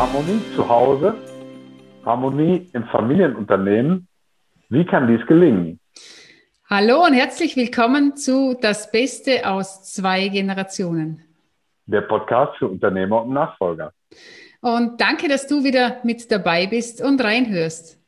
Harmonie 0.00 0.40
zu 0.56 0.66
Hause, 0.66 1.14
Harmonie 2.06 2.70
im 2.72 2.84
Familienunternehmen. 2.84 4.08
Wie 4.70 4.86
kann 4.86 5.06
dies 5.06 5.26
gelingen? 5.26 5.78
Hallo 6.70 7.04
und 7.04 7.12
herzlich 7.12 7.54
willkommen 7.54 8.16
zu 8.16 8.56
Das 8.58 8.90
Beste 8.90 9.46
aus 9.46 9.92
zwei 9.92 10.28
Generationen. 10.28 11.22
Der 11.84 12.00
Podcast 12.00 12.56
für 12.56 12.68
Unternehmer 12.68 13.24
und 13.24 13.34
Nachfolger. 13.34 13.92
Und 14.62 14.98
danke, 15.02 15.28
dass 15.28 15.46
du 15.46 15.64
wieder 15.64 15.98
mit 16.02 16.32
dabei 16.32 16.66
bist 16.66 17.02
und 17.02 17.22
reinhörst. 17.22 18.02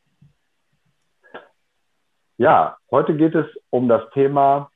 Ja, 2.39 2.75
heute 2.89 3.15
geht 3.15 3.35
es 3.35 3.45
um 3.69 3.87
das 3.87 4.01
Thema 4.15 4.71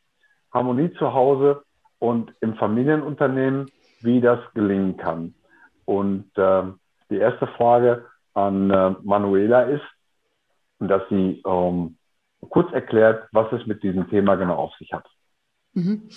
Harmonie 0.54 0.94
zu 1.00 1.16
Hause 1.16 1.64
und 1.98 2.32
im 2.42 2.54
Familienunternehmen, 2.58 3.72
wie 4.02 4.22
das 4.22 4.38
gelingen 4.54 4.98
kann. 4.98 5.34
Und 5.86 6.30
äh, 6.38 6.62
die 7.10 7.18
erste 7.18 7.48
Frage 7.48 8.06
an 8.34 8.70
äh, 8.70 8.96
Manuela 9.04 9.64
ist, 9.64 9.86
dass 10.80 11.02
sie 11.10 11.42
ähm, 11.46 11.98
kurz 12.50 12.72
erklärt, 12.74 13.28
was 13.32 13.52
es 13.52 13.66
mit 13.66 13.82
diesem 13.84 14.10
Thema 14.10 14.36
genau 14.36 14.56
auf 14.56 14.76
sich 14.76 14.94
hat. 14.94 15.06
Mhm. 15.74 16.10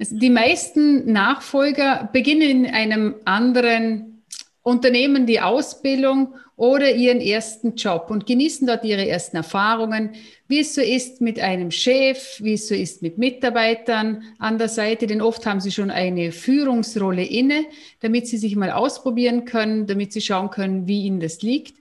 Die 0.00 0.30
meisten 0.30 1.12
Nachfolger 1.12 2.08
beginnen 2.12 2.64
in 2.64 2.74
einem 2.74 3.16
anderen 3.24 4.17
Unternehmen 4.62 5.26
die 5.26 5.40
Ausbildung 5.40 6.34
oder 6.56 6.92
ihren 6.92 7.20
ersten 7.20 7.76
Job 7.76 8.06
und 8.10 8.26
genießen 8.26 8.66
dort 8.66 8.84
ihre 8.84 9.08
ersten 9.08 9.36
Erfahrungen, 9.36 10.10
wie 10.48 10.58
es 10.58 10.74
so 10.74 10.80
ist 10.80 11.20
mit 11.20 11.38
einem 11.38 11.70
Chef, 11.70 12.40
wie 12.42 12.54
es 12.54 12.66
so 12.66 12.74
ist 12.74 13.00
mit 13.00 13.16
Mitarbeitern 13.16 14.24
an 14.38 14.58
der 14.58 14.68
Seite, 14.68 15.06
denn 15.06 15.22
oft 15.22 15.46
haben 15.46 15.60
sie 15.60 15.70
schon 15.70 15.90
eine 15.90 16.32
Führungsrolle 16.32 17.24
inne, 17.24 17.64
damit 18.00 18.26
sie 18.26 18.38
sich 18.38 18.56
mal 18.56 18.72
ausprobieren 18.72 19.44
können, 19.44 19.86
damit 19.86 20.12
sie 20.12 20.20
schauen 20.20 20.50
können, 20.50 20.88
wie 20.88 21.04
ihnen 21.04 21.20
das 21.20 21.42
liegt. 21.42 21.76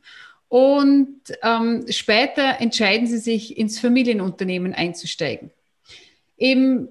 Und 0.48 1.18
ähm, 1.44 1.86
später 1.90 2.62
entscheiden 2.62 3.08
sie 3.08 3.18
sich, 3.18 3.58
ins 3.58 3.80
Familienunternehmen 3.80 4.74
einzusteigen. 4.74 5.50
Im 6.38 6.88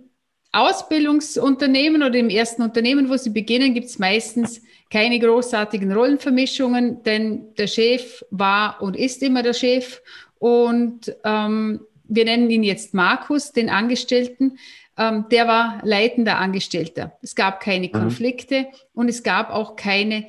Ausbildungsunternehmen 0.52 2.02
oder 2.02 2.18
im 2.18 2.30
ersten 2.30 2.62
Unternehmen, 2.62 3.08
wo 3.08 3.16
sie 3.16 3.30
beginnen, 3.30 3.74
gibt 3.74 3.86
es 3.86 3.98
meistens 3.98 4.62
keine 4.90 5.18
großartigen 5.18 5.92
Rollenvermischungen, 5.92 7.02
denn 7.02 7.54
der 7.54 7.66
Chef 7.66 8.24
war 8.30 8.80
und 8.80 8.96
ist 8.96 9.22
immer 9.22 9.42
der 9.42 9.52
Chef. 9.52 10.00
Und 10.38 11.14
ähm, 11.24 11.80
wir 12.04 12.24
nennen 12.24 12.50
ihn 12.50 12.62
jetzt 12.62 12.94
Markus, 12.94 13.52
den 13.52 13.68
Angestellten. 13.68 14.58
Ähm, 14.96 15.26
der 15.30 15.48
war 15.48 15.80
leitender 15.82 16.38
Angestellter. 16.38 17.18
Es 17.20 17.34
gab 17.34 17.60
keine 17.60 17.88
mhm. 17.88 17.92
Konflikte 17.92 18.62
mhm. 18.62 18.66
und 18.94 19.08
es 19.08 19.22
gab 19.22 19.50
auch 19.50 19.76
keine 19.76 20.26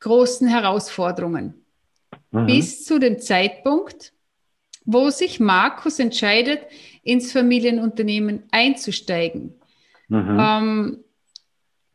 großen 0.00 0.48
Herausforderungen. 0.48 1.54
Mhm. 2.30 2.46
Bis 2.46 2.84
zu 2.84 2.98
dem 2.98 3.18
Zeitpunkt, 3.18 4.12
wo 4.84 5.10
sich 5.10 5.38
Markus 5.38 5.98
entscheidet, 5.98 6.60
ins 7.02 7.32
Familienunternehmen 7.32 8.44
einzusteigen. 8.50 9.54
Mhm. 10.08 10.38
Ähm, 10.40 11.04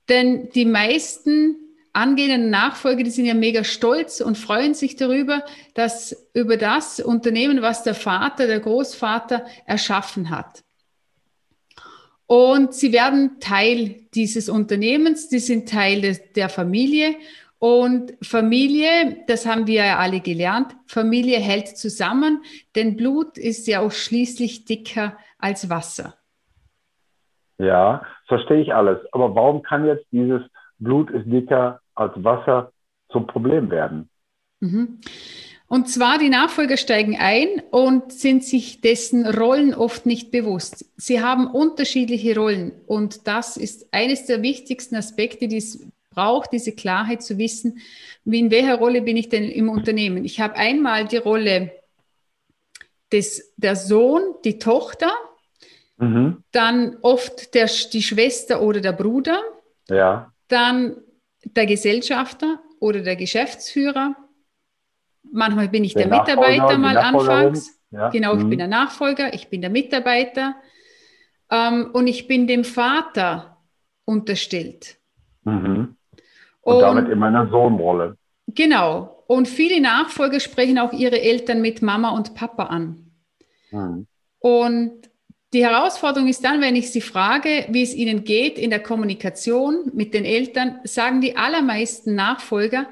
denn 0.09 0.49
die 0.49 0.65
meisten 0.65 1.62
angehenden 1.93 2.49
Nachfolger, 2.49 3.03
die 3.03 3.11
sind 3.11 3.25
ja 3.25 3.35
mega 3.35 3.63
stolz 3.63 4.19
und 4.19 4.37
freuen 4.37 4.73
sich 4.73 4.95
darüber, 4.95 5.43
dass 5.75 6.29
über 6.33 6.57
das 6.57 6.99
Unternehmen, 6.99 7.61
was 7.61 7.83
der 7.83 7.93
Vater, 7.93 8.47
der 8.47 8.59
Großvater 8.59 9.45
erschaffen 9.65 10.31
hat. 10.31 10.63
Und 12.25 12.73
sie 12.73 12.91
werden 12.91 13.39
Teil 13.39 14.07
dieses 14.15 14.49
Unternehmens, 14.49 15.29
die 15.29 15.39
sind 15.39 15.69
Teil 15.69 16.01
des, 16.01 16.33
der 16.33 16.49
Familie. 16.49 17.15
Und 17.59 18.13
Familie, 18.21 19.23
das 19.27 19.45
haben 19.45 19.67
wir 19.67 19.85
ja 19.85 19.97
alle 19.99 20.19
gelernt, 20.19 20.75
Familie 20.87 21.37
hält 21.37 21.77
zusammen, 21.77 22.41
denn 22.75 22.97
Blut 22.97 23.37
ist 23.37 23.67
ja 23.67 23.81
auch 23.81 23.91
schließlich 23.91 24.65
dicker 24.65 25.15
als 25.37 25.69
Wasser. 25.69 26.15
Ja, 27.59 28.05
verstehe 28.27 28.61
ich 28.61 28.73
alles. 28.73 28.99
Aber 29.13 29.35
warum 29.35 29.61
kann 29.61 29.85
jetzt 29.85 30.05
dieses 30.11 30.41
Blut 30.79 31.11
ist 31.11 31.25
dicker 31.25 31.79
als 31.95 32.13
Wasser 32.23 32.71
zum 33.09 33.27
Problem 33.27 33.69
werden. 33.69 34.09
Mhm. 34.59 34.99
Und 35.67 35.89
zwar 35.89 36.19
die 36.19 36.29
Nachfolger 36.29 36.77
steigen 36.77 37.17
ein 37.17 37.47
und 37.71 38.11
sind 38.13 38.43
sich 38.43 38.81
dessen 38.81 39.25
Rollen 39.25 39.73
oft 39.73 40.05
nicht 40.05 40.29
bewusst. 40.29 40.85
Sie 40.97 41.21
haben 41.21 41.47
unterschiedliche 41.47 42.35
Rollen 42.35 42.73
und 42.85 43.27
das 43.27 43.57
ist 43.57 43.87
eines 43.91 44.25
der 44.25 44.41
wichtigsten 44.43 44.95
Aspekte, 44.95 45.47
die 45.47 45.57
es 45.57 45.79
braucht, 46.11 46.51
diese 46.51 46.73
Klarheit 46.73 47.23
zu 47.23 47.37
wissen, 47.37 47.79
wie 48.23 48.39
in 48.39 48.51
welcher 48.51 48.75
Rolle 48.75 49.01
bin 49.01 49.17
ich 49.17 49.29
denn 49.29 49.45
im 49.45 49.69
Unternehmen. 49.69 50.25
Ich 50.25 50.39
habe 50.39 50.55
einmal 50.55 51.07
die 51.07 51.17
Rolle 51.17 51.71
des, 53.11 53.53
der 53.57 53.75
Sohn, 53.75 54.21
die 54.43 54.59
Tochter, 54.59 55.11
mhm. 55.97 56.43
dann 56.51 56.97
oft 57.01 57.53
der, 57.55 57.69
die 57.91 58.03
Schwester 58.03 58.61
oder 58.61 58.79
der 58.81 58.93
Bruder, 58.93 59.41
ja. 59.89 60.31
dann 60.47 60.97
der 61.43 61.65
Gesellschafter 61.65 62.59
oder 62.79 63.01
der 63.01 63.15
Geschäftsführer. 63.15 64.15
Manchmal 65.31 65.69
bin 65.69 65.83
ich 65.83 65.93
der, 65.93 66.07
der 66.07 66.19
Mitarbeiter 66.19 66.77
mal 66.77 66.97
anfangs. 66.97 67.79
Ja. 67.91 68.09
Genau, 68.09 68.35
ich 68.35 68.43
mhm. 68.43 68.49
bin 68.49 68.59
der 68.59 68.67
Nachfolger, 68.67 69.33
ich 69.33 69.49
bin 69.49 69.61
der 69.61 69.69
Mitarbeiter 69.69 70.55
ähm, 71.51 71.91
und 71.93 72.07
ich 72.07 72.27
bin 72.27 72.47
dem 72.47 72.63
Vater 72.63 73.57
unterstellt. 74.05 74.97
Mhm. 75.43 75.95
Und, 76.61 76.75
und, 76.75 76.81
damit 76.81 77.09
in 77.09 77.19
meiner 77.19 77.47
Sohnrolle. 77.49 78.17
Genau. 78.47 79.23
Und 79.27 79.47
viele 79.47 79.81
Nachfolger 79.81 80.39
sprechen 80.39 80.79
auch 80.79 80.91
ihre 80.91 81.21
Eltern 81.21 81.61
mit 81.61 81.81
Mama 81.81 82.09
und 82.09 82.35
Papa 82.35 82.65
an. 82.65 83.11
Mhm. 83.71 84.07
Und 84.39 85.09
die 85.53 85.63
Herausforderung 85.63 86.27
ist 86.27 86.43
dann, 86.43 86.61
wenn 86.61 86.75
ich 86.75 86.91
Sie 86.91 87.01
frage, 87.01 87.67
wie 87.69 87.83
es 87.83 87.93
Ihnen 87.93 88.23
geht 88.23 88.57
in 88.57 88.71
der 88.71 88.81
Kommunikation 88.81 89.91
mit 89.93 90.13
den 90.13 90.25
Eltern, 90.25 90.79
sagen 90.83 91.21
die 91.21 91.37
allermeisten 91.37 92.15
Nachfolger, 92.15 92.87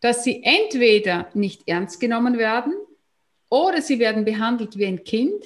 dass 0.00 0.22
sie 0.22 0.42
entweder 0.44 1.28
nicht 1.34 1.62
ernst 1.66 1.98
genommen 1.98 2.38
werden 2.38 2.74
oder 3.48 3.80
sie 3.80 3.98
werden 3.98 4.26
behandelt 4.26 4.76
wie 4.76 4.84
ein 4.84 5.02
Kind 5.02 5.44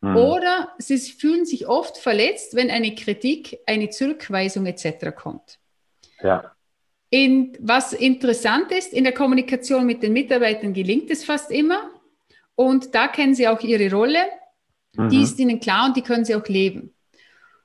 mhm. 0.00 0.16
oder 0.16 0.74
sie 0.78 0.98
fühlen 0.98 1.46
sich 1.46 1.68
oft 1.68 1.96
verletzt, 1.96 2.56
wenn 2.56 2.70
eine 2.70 2.94
Kritik, 2.96 3.60
eine 3.66 3.88
Zurückweisung 3.88 4.66
etc. 4.66 5.14
kommt. 5.14 5.60
Ja. 6.22 6.52
In, 7.10 7.56
was 7.60 7.92
interessant 7.92 8.72
ist, 8.72 8.92
in 8.92 9.04
der 9.04 9.14
Kommunikation 9.14 9.86
mit 9.86 10.02
den 10.02 10.12
Mitarbeitern 10.12 10.74
gelingt 10.74 11.08
es 11.10 11.24
fast 11.24 11.50
immer 11.52 11.90
und 12.56 12.94
da 12.94 13.06
kennen 13.06 13.36
sie 13.36 13.46
auch 13.46 13.60
ihre 13.60 13.94
Rolle 13.94 14.24
Mhm. 14.96 15.08
Die 15.08 15.22
ist 15.22 15.38
ihnen 15.38 15.60
klar 15.60 15.86
und 15.86 15.96
die 15.96 16.02
können 16.02 16.24
sie 16.24 16.34
auch 16.34 16.46
leben. 16.46 16.94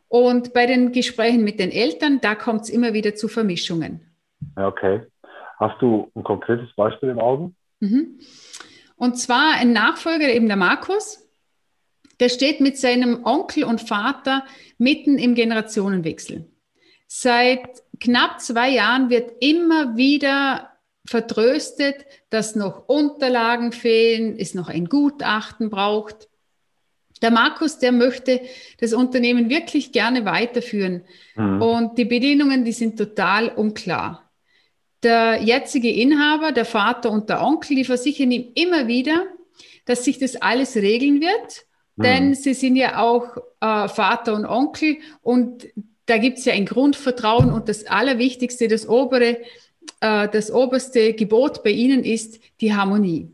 Und 0.08 0.54
bei 0.54 0.66
den 0.66 0.92
Gesprächen 0.92 1.44
mit 1.44 1.60
den 1.60 1.72
Eltern, 1.72 2.22
da 2.22 2.36
kommt 2.36 2.62
es 2.62 2.70
immer 2.70 2.94
wieder 2.94 3.16
zu 3.16 3.28
Vermischungen. 3.28 4.02
Okay. 4.56 5.02
Hast 5.60 5.82
du 5.82 6.12
ein 6.16 6.24
konkretes 6.24 6.74
Beispiel 6.76 7.10
im 7.10 7.20
Augen? 7.20 7.56
Mhm. 7.80 8.20
Und 8.98 9.18
zwar 9.18 9.56
ein 9.56 9.74
Nachfolger, 9.74 10.34
eben 10.34 10.48
der 10.48 10.58
Markus, 10.58 11.28
der 12.20 12.30
steht 12.30 12.62
mit 12.62 12.78
seinem 12.78 13.26
Onkel 13.26 13.66
und 13.66 13.82
Vater 13.82 14.46
mitten 14.78 15.18
im 15.18 15.36
Generationenwechsel. 15.36 16.48
Seit 17.08 17.84
knapp 18.00 18.40
zwei 18.40 18.70
Jahren 18.70 19.10
wird 19.10 19.32
immer 19.42 19.98
wieder 19.98 20.72
vertröstet, 21.06 22.06
dass 22.30 22.56
noch 22.56 22.88
Unterlagen 22.88 23.72
fehlen, 23.72 24.38
es 24.40 24.54
noch 24.54 24.70
ein 24.70 24.86
Gutachten 24.86 25.70
braucht. 25.70 26.30
Der 27.22 27.32
Markus, 27.32 27.80
der 27.80 27.92
möchte 27.92 28.42
das 28.80 28.94
Unternehmen 28.94 29.50
wirklich 29.50 29.92
gerne 29.92 30.26
weiterführen. 30.26 31.04
Mhm. 31.36 31.62
Und 31.62 31.98
die 31.98 32.06
Bedingungen, 32.06 32.66
die 32.66 32.74
sind 32.74 32.98
total 32.98 33.50
unklar. 33.50 34.30
Der 35.02 35.42
jetzige 35.42 35.92
Inhaber, 35.92 36.52
der 36.52 36.66
Vater 36.66 37.12
und 37.12 37.30
der 37.30 37.42
Onkel, 37.42 37.78
die 37.78 37.86
versichern 37.86 38.32
ihm 38.32 38.52
immer 38.56 38.88
wieder, 38.88 39.26
dass 39.86 40.04
sich 40.04 40.20
das 40.20 40.36
alles 40.36 40.76
regeln 40.76 41.22
wird. 41.22 41.66
Mhm. 41.96 42.04
Denn 42.04 42.34
sie 42.36 42.54
sind 42.54 42.76
ja 42.76 43.00
auch 43.00 43.38
äh, 43.62 43.88
Vater 43.88 44.34
und 44.34 44.46
Onkel 44.46 44.98
und 45.22 45.68
da 46.06 46.18
gibt 46.18 46.38
es 46.38 46.46
ja 46.46 46.54
ein 46.54 46.66
Grundvertrauen 46.66 47.52
und 47.52 47.70
das 47.70 47.88
Allerwichtigste, 47.88 48.68
das 48.68 48.88
obere, 48.88 49.38
äh, 50.02 50.28
das 50.30 50.52
oberste 50.52 51.14
Gebot 51.14 51.64
bei 51.64 51.72
ihnen 51.72 52.04
ist 52.04 52.40
die 52.62 52.74
Harmonie. 52.74 53.32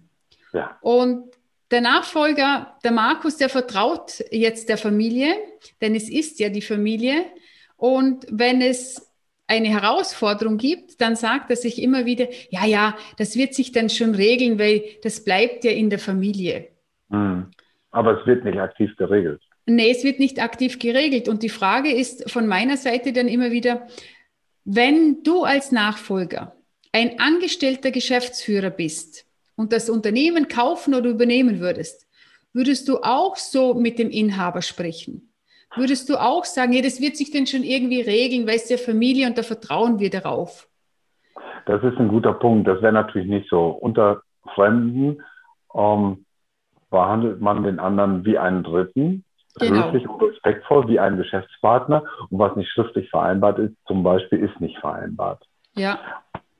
Ja. 0.54 0.78
Und 0.82 1.31
der 1.72 1.82
Nachfolger, 1.82 2.78
der 2.84 2.92
Markus, 2.92 3.38
der 3.38 3.50
vertraut 3.50 4.24
jetzt 4.30 4.70
der 4.70 4.78
Familie, 4.78 5.34
denn 5.82 5.96
es 5.96 6.10
ist 6.10 6.40
ja 6.40 6.50
die 6.50 6.62
Familie. 6.62 7.26
Und 7.78 8.26
wenn 8.30 8.62
es 8.62 9.12
eine 9.48 9.70
Herausforderung 9.70 10.58
gibt, 10.58 11.02
dann 11.02 11.16
sagt 11.16 11.50
er 11.50 11.56
sich 11.56 11.82
immer 11.82 12.06
wieder, 12.06 12.28
ja, 12.50 12.66
ja, 12.66 12.96
das 13.18 13.36
wird 13.36 13.54
sich 13.54 13.72
dann 13.72 13.90
schon 13.90 14.16
regeln, 14.16 14.60
weil 14.60 14.84
das 15.04 15.24
bleibt 15.24 15.64
ja 15.64 15.72
in 15.72 15.90
der 15.90 16.00
Familie. 16.00 16.68
Mhm. 17.10 17.48
Aber 17.92 18.20
es 18.20 18.28
wird 18.28 18.46
nicht 18.46 18.58
aktiv 18.58 18.96
geregelt. 18.98 19.42
Nee, 19.66 19.92
es 19.92 20.04
wird 20.04 20.20
nicht 20.20 20.42
aktiv 20.42 20.80
geregelt. 20.80 21.28
Und 21.28 21.44
die 21.44 21.50
Frage 21.50 21.92
ist 21.92 22.30
von 22.32 22.48
meiner 22.48 22.78
Seite 22.78 23.14
dann 23.14 23.28
immer 23.28 23.52
wieder, 23.52 23.88
wenn 24.64 25.24
du 25.24 25.44
als 25.44 25.72
Nachfolger 25.72 26.56
ein 26.92 27.20
angestellter 27.20 27.92
Geschäftsführer 27.92 28.70
bist 28.70 29.26
und 29.62 29.72
das 29.72 29.90
Unternehmen 29.90 30.48
kaufen 30.48 30.94
oder 30.96 31.10
übernehmen 31.10 31.60
würdest, 31.60 32.08
würdest 32.52 32.90
du 32.90 32.98
auch 32.98 33.36
so 33.36 33.74
mit 33.76 34.00
dem 34.00 34.10
Inhaber 34.10 34.62
sprechen? 34.62 35.32
Würdest 35.76 36.10
du 36.10 36.18
auch 36.18 36.44
sagen, 36.44 36.74
ja, 36.74 36.82
das 36.82 37.00
wird 37.00 37.16
sich 37.16 37.32
denn 37.32 37.48
schon 37.48 37.64
irgendwie 37.64 38.02
regeln, 38.02 38.46
weil 38.46 38.56
es 38.56 38.70
ja 38.70 38.78
Familie 38.78 39.28
und 39.28 39.38
da 39.38 39.44
vertrauen 39.44 40.00
wir 40.00 40.10
darauf? 40.10 40.68
Das 41.66 41.82
ist 41.84 41.98
ein 41.98 42.10
guter 42.10 42.34
Punkt. 42.34 42.68
Das 42.68 42.82
wäre 42.82 42.92
natürlich 42.92 43.30
nicht 43.30 43.48
so. 43.50 43.70
Unter 43.70 44.24
Fremden 44.56 45.22
ähm, 45.74 46.26
behandelt 46.90 47.40
man 47.40 47.64
den 47.64 47.80
anderen 47.80 48.26
wie 48.26 48.38
einen 48.38 48.64
Dritten, 48.64 49.24
genau. 49.60 49.86
höflich 49.86 50.10
und 50.10 50.22
respektvoll 50.22 50.88
wie 50.90 51.00
einen 51.00 51.18
Geschäftspartner. 51.18 52.04
Und 52.30 52.40
was 52.40 52.56
nicht 52.58 52.70
schriftlich 52.72 53.10
vereinbart 53.10 53.60
ist, 53.60 53.76
zum 53.88 54.04
Beispiel, 54.04 54.40
ist 54.40 54.60
nicht 54.60 54.78
vereinbart. 54.80 55.46
Ja. 55.76 56.00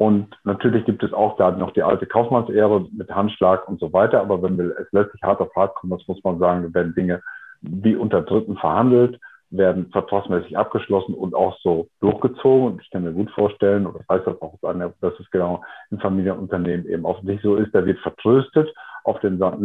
Und 0.02 0.36
natürlich 0.44 0.84
gibt 0.86 1.04
es 1.04 1.14
auch 1.14 1.38
da 1.38 1.52
noch 1.52 1.74
die 1.74 1.84
alte 1.84 2.08
Kaufmannsehre 2.08 2.88
mit 2.92 3.12
Handschlag 3.12 3.70
und 3.70 3.80
so 3.80 3.94
weiter. 3.94 4.20
Aber 4.20 4.42
wenn 4.42 4.58
wir 4.58 4.76
es 4.80 4.92
letztlich 4.92 5.22
hart 5.22 5.42
auf 5.42 5.56
hart 5.56 5.76
kommen, 5.76 5.96
das 5.96 6.08
muss 6.08 6.24
man 6.24 6.40
sagen, 6.40 6.74
werden 6.74 6.96
Dinge 6.96 7.22
wie 7.62 7.96
unter 7.96 8.24
Dritten 8.24 8.58
verhandelt, 8.58 9.20
werden 9.52 9.92
vertragsmäßig 9.92 10.58
abgeschlossen 10.58 11.14
und 11.14 11.36
auch 11.36 11.56
so 11.60 11.88
durchgezogen. 12.00 12.74
Und 12.74 12.82
ich 12.82 12.90
kann 12.90 13.04
mir 13.04 13.14
gut 13.14 13.30
vorstellen, 13.30 13.86
oder 13.86 14.00
heißt 14.10 14.26
das 14.26 14.42
auch, 14.42 14.58
dass 14.64 15.20
es 15.20 15.30
genau 15.30 15.64
in 15.92 16.00
Familienunternehmen 16.00 16.88
eben 16.88 17.06
offensichtlich 17.06 17.44
so 17.44 17.58
ist, 17.58 17.70
da 17.76 17.86
wird 17.86 18.00
vertröstet 18.00 18.74
auf 19.04 19.20
den 19.20 19.38
St. 19.38 19.60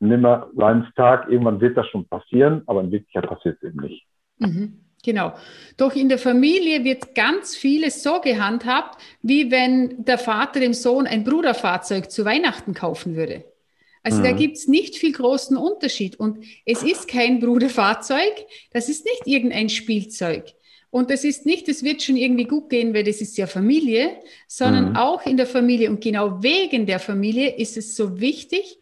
Nimmerleinstag. 0.00 1.28
Irgendwann 1.30 1.60
wird 1.60 1.76
das 1.76 1.86
schon 1.86 2.04
passieren, 2.08 2.62
aber 2.66 2.80
in 2.80 2.90
Wirklichkeit 2.90 3.28
passiert 3.28 3.58
es 3.62 3.68
eben 3.68 3.80
nicht. 3.80 4.04
Mhm. 4.40 4.85
Genau. 5.06 5.34
Doch 5.76 5.94
in 5.94 6.08
der 6.08 6.18
Familie 6.18 6.82
wird 6.82 7.14
ganz 7.14 7.54
vieles 7.54 8.02
so 8.02 8.20
gehandhabt, 8.20 9.00
wie 9.22 9.52
wenn 9.52 10.04
der 10.04 10.18
Vater 10.18 10.58
dem 10.58 10.74
Sohn 10.74 11.06
ein 11.06 11.22
Bruderfahrzeug 11.22 12.10
zu 12.10 12.24
Weihnachten 12.24 12.74
kaufen 12.74 13.14
würde. 13.14 13.44
Also 14.02 14.18
mhm. 14.18 14.24
da 14.24 14.32
gibt 14.32 14.56
es 14.56 14.66
nicht 14.66 14.96
viel 14.96 15.12
großen 15.12 15.56
Unterschied. 15.56 16.16
Und 16.18 16.44
es 16.64 16.82
ist 16.82 17.06
kein 17.06 17.38
Bruderfahrzeug, 17.38 18.34
das 18.72 18.88
ist 18.88 19.04
nicht 19.04 19.22
irgendein 19.26 19.68
Spielzeug. 19.68 20.54
Und 20.90 21.10
das 21.10 21.22
ist 21.22 21.46
nicht, 21.46 21.68
es 21.68 21.84
wird 21.84 22.02
schon 22.02 22.16
irgendwie 22.16 22.46
gut 22.46 22.68
gehen, 22.68 22.92
weil 22.92 23.04
das 23.04 23.20
ist 23.20 23.38
ja 23.38 23.46
Familie, 23.46 24.10
sondern 24.48 24.90
mhm. 24.90 24.96
auch 24.96 25.24
in 25.24 25.36
der 25.36 25.46
Familie. 25.46 25.88
Und 25.88 26.00
genau 26.00 26.42
wegen 26.42 26.84
der 26.84 26.98
Familie 26.98 27.54
ist 27.54 27.76
es 27.76 27.94
so 27.94 28.18
wichtig, 28.18 28.80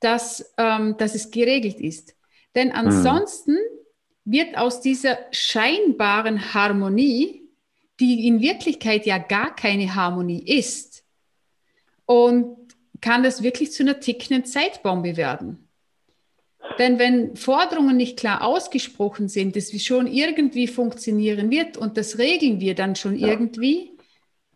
dass, 0.00 0.52
ähm, 0.58 0.96
dass 0.98 1.14
es 1.14 1.30
geregelt 1.30 1.80
ist. 1.80 2.14
Denn 2.54 2.68
mhm. 2.68 2.74
ansonsten 2.74 3.52
mhm. 3.52 3.83
Wird 4.24 4.56
aus 4.56 4.80
dieser 4.80 5.18
scheinbaren 5.32 6.54
Harmonie, 6.54 7.42
die 8.00 8.26
in 8.26 8.40
Wirklichkeit 8.40 9.06
ja 9.06 9.18
gar 9.18 9.54
keine 9.54 9.94
Harmonie 9.94 10.42
ist, 10.46 10.94
und 12.06 12.56
kann 13.00 13.22
das 13.22 13.42
wirklich 13.42 13.72
zu 13.72 13.82
einer 13.82 14.00
tickenden 14.00 14.44
Zeitbombe 14.44 15.16
werden. 15.16 15.68
Denn 16.78 16.98
wenn 16.98 17.36
Forderungen 17.36 17.96
nicht 17.96 18.18
klar 18.18 18.42
ausgesprochen 18.42 19.28
sind, 19.28 19.54
dass 19.54 19.72
es 19.72 19.84
schon 19.84 20.06
irgendwie 20.06 20.66
funktionieren 20.66 21.50
wird 21.50 21.76
und 21.76 21.96
das 21.96 22.18
regeln 22.18 22.60
wir 22.60 22.74
dann 22.74 22.96
schon 22.96 23.16
ja. 23.16 23.28
irgendwie, 23.28 23.90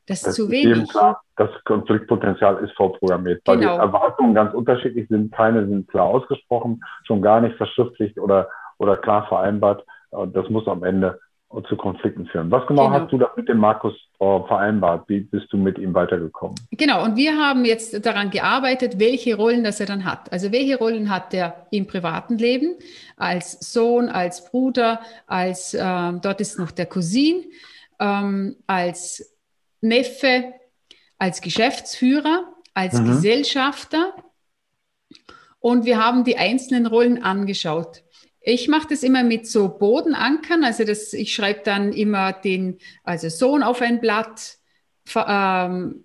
das, 0.07 0.23
das 0.23 0.31
ist 0.31 0.37
zu 0.37 0.51
wenig. 0.51 0.89
Klar, 0.89 1.21
das 1.37 1.51
Konfliktpotenzial 1.65 2.65
ist 2.65 2.73
vorprogrammiert, 2.77 3.43
weil 3.45 3.59
genau. 3.59 3.75
die 3.75 3.81
Erwartungen 3.81 4.35
ganz 4.35 4.55
unterschiedlich 4.55 5.07
sind. 5.09 5.31
Keine 5.33 5.69
sind 5.69 5.87
klar 5.89 6.07
ausgesprochen, 6.07 6.83
schon 7.07 7.21
gar 7.21 7.43
nicht 7.43 7.57
verschriftlicht 7.57 8.19
oder, 8.19 8.49
oder 8.79 8.97
klar 8.97 9.27
vereinbart. 9.29 9.85
Das 10.11 10.49
muss 10.49 10.67
am 10.67 10.85
Ende 10.85 11.21
zu 11.69 11.77
Konflikten 11.77 12.27
führen. 12.27 12.51
Was 12.51 12.67
genau, 12.67 12.89
genau. 12.89 13.01
hast 13.01 13.13
du 13.13 13.19
da 13.19 13.33
mit 13.35 13.49
dem 13.49 13.59
Markus 13.59 13.95
äh, 14.21 14.41
vereinbart? 14.47 15.09
Wie 15.09 15.21
bist 15.21 15.51
du 15.51 15.57
mit 15.57 15.79
ihm 15.79 15.95
weitergekommen? 15.95 16.55
Genau, 16.73 17.03
und 17.03 17.17
wir 17.17 17.39
haben 17.39 17.65
jetzt 17.65 18.05
daran 18.05 18.29
gearbeitet, 18.29 18.99
welche 18.99 19.35
Rollen 19.35 19.65
das 19.65 19.81
er 19.81 19.87
dann 19.87 20.05
hat. 20.05 20.31
Also 20.31 20.53
welche 20.53 20.77
Rollen 20.77 21.09
hat 21.09 21.33
er 21.33 21.67
im 21.71 21.87
privaten 21.87 22.37
Leben 22.37 22.77
als 23.17 23.73
Sohn, 23.73 24.11
als 24.11 24.51
Bruder, 24.51 25.01
als 25.27 25.73
äh, 25.73 26.13
dort 26.21 26.41
ist 26.43 26.59
noch 26.59 26.71
der 26.71 26.87
Cousin, 26.87 27.45
ähm, 27.99 28.57
als 28.67 29.35
Neffe, 29.81 30.53
als 31.19 31.41
Geschäftsführer, 31.41 32.45
als 32.75 33.01
mhm. 33.01 33.07
Gesellschafter. 33.07 34.13
Und 35.61 35.87
wir 35.87 36.05
haben 36.05 36.25
die 36.25 36.37
einzelnen 36.37 36.87
Rollen 36.87 37.23
angeschaut. 37.23 38.03
Ich 38.51 38.67
mache 38.67 38.87
das 38.89 39.03
immer 39.03 39.25
mit 39.25 39.47
so 39.47 39.69
Bodenankern. 39.69 40.65
Also 40.65 40.83
das, 40.85 41.13
ich 41.13 41.35
schreibe 41.35 41.61
dann 41.65 41.93
immer 41.93 42.33
den 42.33 42.79
also 43.05 43.29
Sohn 43.29 43.63
auf 43.63 43.83
ein 43.83 44.01
Blatt, 44.01 44.57
ähm, 45.15 46.05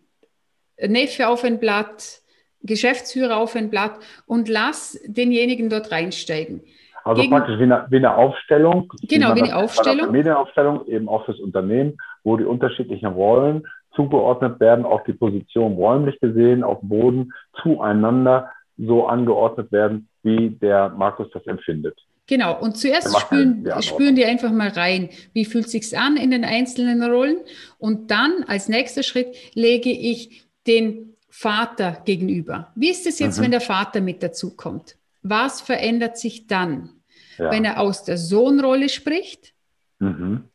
Neffe 0.77 1.29
auf 1.29 1.45
ein 1.45 1.61
Blatt, 1.61 2.19
Geschäftsführer 2.61 3.37
auf 3.37 3.55
ein 3.55 3.69
Blatt 3.69 3.97
und 4.25 4.49
lass 4.49 5.01
denjenigen 5.05 5.69
dort 5.69 5.89
reinsteigen. 5.89 6.59
Also 7.05 7.21
Gegen, 7.21 7.33
praktisch 7.33 7.59
wie 7.59 7.63
eine, 7.63 7.87
wie 7.89 7.95
eine 7.95 8.13
Aufstellung. 8.13 8.91
Genau, 9.03 9.31
wie, 9.31 9.39
wie 9.39 9.43
eine 9.43 9.55
Aufstellung. 9.55 10.11
Medienaufstellung, 10.11 10.85
eben 10.87 11.07
auch 11.07 11.23
fürs 11.23 11.39
Unternehmen, 11.39 11.97
wo 12.25 12.35
die 12.35 12.43
unterschiedlichen 12.43 13.07
Rollen 13.07 13.65
zugeordnet 13.95 14.59
werden, 14.59 14.83
auch 14.83 15.05
die 15.05 15.13
Position 15.13 15.75
räumlich 15.75 16.19
gesehen, 16.19 16.65
auf 16.65 16.79
Boden 16.81 17.31
zueinander 17.61 18.51
so 18.77 19.07
angeordnet 19.07 19.71
werden, 19.71 20.09
wie 20.23 20.49
der 20.49 20.89
Markus 20.89 21.29
das 21.31 21.47
empfindet. 21.47 21.97
Genau, 22.25 22.57
und 22.59 22.77
zuerst 22.77 23.17
spüren, 23.19 23.67
spüren 23.81 24.15
die 24.15 24.23
einfach 24.23 24.51
mal 24.51 24.69
rein, 24.69 25.09
wie 25.33 25.43
fühlt 25.43 25.69
sich's 25.69 25.93
an 25.93 26.15
in 26.15 26.31
den 26.31 26.45
einzelnen 26.45 27.03
Rollen. 27.03 27.37
Und 27.79 28.11
dann 28.11 28.45
als 28.47 28.69
nächster 28.69 29.03
Schritt 29.03 29.35
lege 29.53 29.91
ich 29.91 30.45
den 30.65 31.15
Vater 31.29 32.01
gegenüber. 32.05 32.71
Wie 32.75 32.89
ist 32.89 33.05
es 33.07 33.19
jetzt, 33.19 33.39
mhm. 33.39 33.43
wenn 33.43 33.51
der 33.51 33.61
Vater 33.61 33.99
mit 33.99 34.23
dazukommt? 34.23 34.95
Was 35.21 35.59
verändert 35.59 36.17
sich 36.17 36.47
dann? 36.47 36.89
Ja. 37.37 37.51
Wenn 37.51 37.65
er 37.65 37.79
aus 37.79 38.03
der 38.03 38.17
Sohnrolle 38.17 38.87
spricht, 38.87 39.53
mhm. 39.99 40.45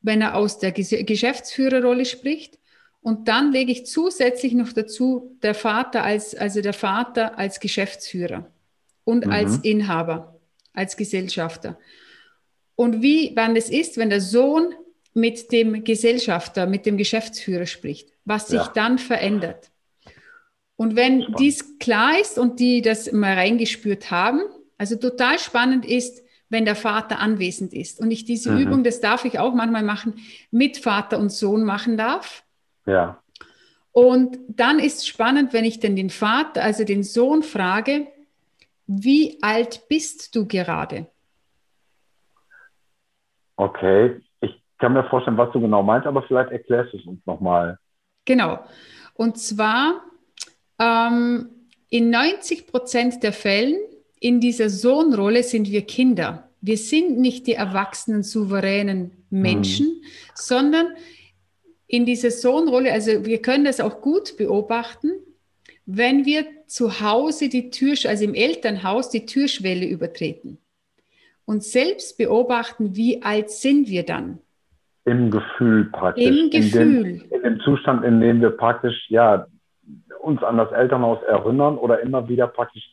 wenn 0.00 0.22
er 0.22 0.36
aus 0.36 0.58
der 0.58 0.72
Geschäftsführerrolle 0.72 2.06
spricht 2.06 2.58
und 3.02 3.28
dann 3.28 3.52
lege 3.52 3.72
ich 3.72 3.86
zusätzlich 3.86 4.54
noch 4.54 4.72
dazu 4.72 5.36
der 5.42 5.54
Vater 5.54 6.02
als, 6.02 6.34
also 6.34 6.62
der 6.62 6.74
Vater 6.74 7.38
als 7.38 7.60
Geschäftsführer 7.60 8.46
und 9.04 9.26
mhm. 9.26 9.32
als 9.32 9.58
Inhaber 9.58 10.39
als 10.72 10.96
Gesellschafter. 10.96 11.78
Und 12.76 13.02
wie, 13.02 13.32
wann 13.34 13.56
es 13.56 13.68
ist, 13.68 13.96
wenn 13.96 14.10
der 14.10 14.20
Sohn 14.20 14.74
mit 15.12 15.52
dem 15.52 15.84
Gesellschafter, 15.84 16.66
mit 16.66 16.86
dem 16.86 16.96
Geschäftsführer 16.96 17.66
spricht, 17.66 18.10
was 18.24 18.48
sich 18.48 18.60
ja. 18.60 18.72
dann 18.74 18.98
verändert. 18.98 19.70
Und 20.76 20.96
wenn 20.96 21.20
spannend. 21.20 21.40
dies 21.40 21.78
klar 21.78 22.18
ist 22.18 22.38
und 22.38 22.58
die 22.58 22.80
das 22.80 23.12
mal 23.12 23.34
reingespürt 23.34 24.10
haben, 24.10 24.40
also 24.78 24.96
total 24.96 25.38
spannend 25.38 25.84
ist, 25.84 26.22
wenn 26.48 26.64
der 26.64 26.74
Vater 26.74 27.18
anwesend 27.18 27.74
ist 27.74 28.00
und 28.00 28.10
ich 28.10 28.24
diese 28.24 28.50
mhm. 28.52 28.60
Übung, 28.60 28.84
das 28.84 29.00
darf 29.00 29.24
ich 29.24 29.38
auch 29.38 29.54
manchmal 29.54 29.82
machen, 29.82 30.14
mit 30.50 30.78
Vater 30.78 31.18
und 31.18 31.30
Sohn 31.30 31.64
machen 31.64 31.96
darf. 31.96 32.44
Ja. 32.86 33.22
Und 33.92 34.38
dann 34.48 34.78
ist 34.78 35.06
spannend, 35.06 35.52
wenn 35.52 35.64
ich 35.64 35.80
denn 35.80 35.96
den 35.96 36.10
Vater, 36.10 36.62
also 36.62 36.84
den 36.84 37.02
Sohn 37.02 37.42
frage, 37.42 38.06
wie 38.92 39.38
alt 39.40 39.86
bist 39.88 40.34
du 40.34 40.48
gerade? 40.48 41.06
Okay, 43.54 44.20
ich 44.40 44.50
kann 44.78 44.94
mir 44.94 45.04
vorstellen, 45.04 45.36
was 45.36 45.52
du 45.52 45.60
genau 45.60 45.84
meinst, 45.84 46.08
aber 46.08 46.24
vielleicht 46.24 46.50
erklärst 46.50 46.92
du 46.92 46.96
es 46.96 47.06
uns 47.06 47.24
nochmal. 47.24 47.78
Genau. 48.24 48.58
Und 49.14 49.38
zwar 49.38 50.02
ähm, 50.80 51.50
in 51.88 52.10
90 52.10 52.66
Prozent 52.66 53.22
der 53.22 53.32
Fällen 53.32 53.76
in 54.18 54.40
dieser 54.40 54.68
Sohnrolle 54.68 55.44
sind 55.44 55.70
wir 55.70 55.82
Kinder. 55.82 56.50
Wir 56.60 56.76
sind 56.76 57.16
nicht 57.16 57.46
die 57.46 57.54
erwachsenen, 57.54 58.24
souveränen 58.24 59.24
Menschen, 59.30 59.86
hm. 59.86 60.02
sondern 60.34 60.88
in 61.86 62.06
dieser 62.06 62.32
Sohnrolle, 62.32 62.92
also 62.92 63.24
wir 63.24 63.40
können 63.40 63.64
das 63.64 63.80
auch 63.80 64.00
gut 64.00 64.36
beobachten, 64.36 65.12
wenn 65.86 66.24
wir 66.24 66.44
zu 66.66 67.00
Hause 67.00 67.48
die 67.48 67.70
Tür, 67.70 67.94
also 68.06 68.24
im 68.24 68.34
Elternhaus, 68.34 69.10
die 69.10 69.26
Türschwelle 69.26 69.86
übertreten 69.86 70.58
und 71.44 71.64
selbst 71.64 72.16
beobachten, 72.18 72.94
wie 72.96 73.22
alt 73.22 73.50
sind 73.50 73.88
wir 73.88 74.04
dann? 74.04 74.38
Im 75.04 75.30
Gefühl 75.30 75.86
praktisch. 75.86 76.24
Im 76.26 76.50
Gefühl. 76.50 77.06
In 77.06 77.18
dem, 77.18 77.32
in 77.32 77.42
dem 77.42 77.60
Zustand, 77.60 78.04
in 78.04 78.20
dem 78.20 78.40
wir 78.40 78.50
praktisch, 78.50 79.06
ja, 79.08 79.46
uns 80.20 80.42
an 80.42 80.58
das 80.58 80.70
Elternhaus 80.72 81.22
erinnern 81.24 81.78
oder 81.78 82.00
immer 82.00 82.28
wieder 82.28 82.46
praktisch 82.46 82.84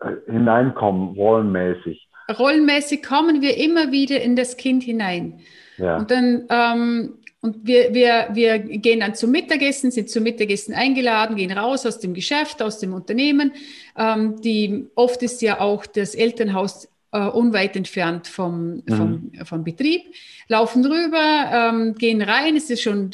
äh, 0.00 0.12
hineinkommen, 0.26 1.14
rollenmäßig. 1.14 2.08
Rollenmäßig 2.36 3.02
kommen 3.02 3.42
wir 3.42 3.56
immer 3.56 3.92
wieder 3.92 4.20
in 4.20 4.36
das 4.36 4.56
Kind 4.56 4.82
hinein. 4.82 5.40
Ja. 5.76 5.98
Und 5.98 6.10
dann 6.10 6.46
ähm, 6.50 7.18
und 7.48 7.66
wir, 7.66 7.94
wir, 7.94 8.28
wir 8.32 8.58
gehen 8.58 9.00
dann 9.00 9.14
zum 9.14 9.30
Mittagessen, 9.30 9.90
sind 9.90 10.10
zum 10.10 10.22
Mittagessen 10.22 10.74
eingeladen, 10.74 11.36
gehen 11.36 11.50
raus 11.50 11.86
aus 11.86 11.98
dem 11.98 12.12
Geschäft, 12.12 12.60
aus 12.60 12.78
dem 12.78 12.92
Unternehmen. 12.92 13.52
Ähm, 13.96 14.38
die, 14.42 14.86
oft 14.94 15.22
ist 15.22 15.40
ja 15.40 15.60
auch 15.60 15.86
das 15.86 16.14
Elternhaus 16.14 16.88
äh, 17.12 17.26
unweit 17.26 17.74
entfernt 17.74 18.26
vom, 18.28 18.82
vom, 18.86 19.30
mhm. 19.32 19.46
vom 19.46 19.64
Betrieb, 19.64 20.02
laufen 20.48 20.84
rüber, 20.84 21.50
ähm, 21.50 21.94
gehen 21.94 22.20
rein, 22.20 22.54
es 22.54 22.68
ist 22.68 22.82
schon, 22.82 23.12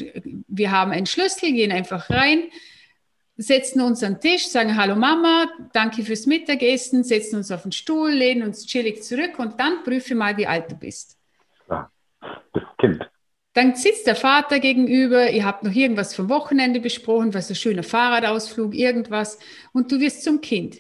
wir 0.49 0.73
haben 0.73 0.91
einen 0.91 1.07
Schlüssel, 1.07 1.53
gehen 1.53 1.71
einfach 1.71 2.11
rein, 2.11 2.43
setzen 3.37 3.83
uns 3.83 4.03
an 4.03 4.15
den 4.15 4.21
Tisch, 4.21 4.49
sagen 4.49 4.77
Hallo 4.77 4.97
Mama, 4.97 5.47
danke 5.73 6.03
fürs 6.03 6.27
Mittagessen, 6.27 7.05
setzen 7.05 7.37
uns 7.37 7.53
auf 7.53 7.63
den 7.63 7.71
Stuhl, 7.71 8.11
lehnen 8.11 8.43
uns 8.43 8.67
chillig 8.67 9.05
zurück 9.05 9.39
und 9.39 9.61
dann 9.61 9.85
prüfe 9.85 10.17
mal, 10.17 10.37
wie 10.37 10.49
alt 10.49 10.73
du 10.73 10.75
bist. 10.75 11.17
Ja, 11.69 11.89
das 12.53 12.65
Kind. 12.81 13.09
Dann 13.55 13.77
sitzt 13.77 14.07
der 14.07 14.17
Vater 14.17 14.59
gegenüber, 14.59 15.31
ihr 15.31 15.45
habt 15.45 15.63
noch 15.63 15.73
irgendwas 15.73 16.15
vom 16.15 16.29
Wochenende 16.29 16.81
besprochen, 16.81 17.35
was 17.35 17.49
ein 17.49 17.55
schöner 17.55 17.85
Fahrradausflug, 17.85 18.75
irgendwas, 18.75 19.39
und 19.73 19.91
du 19.93 20.01
wirst 20.01 20.25
zum 20.25 20.41
Kind. 20.41 20.77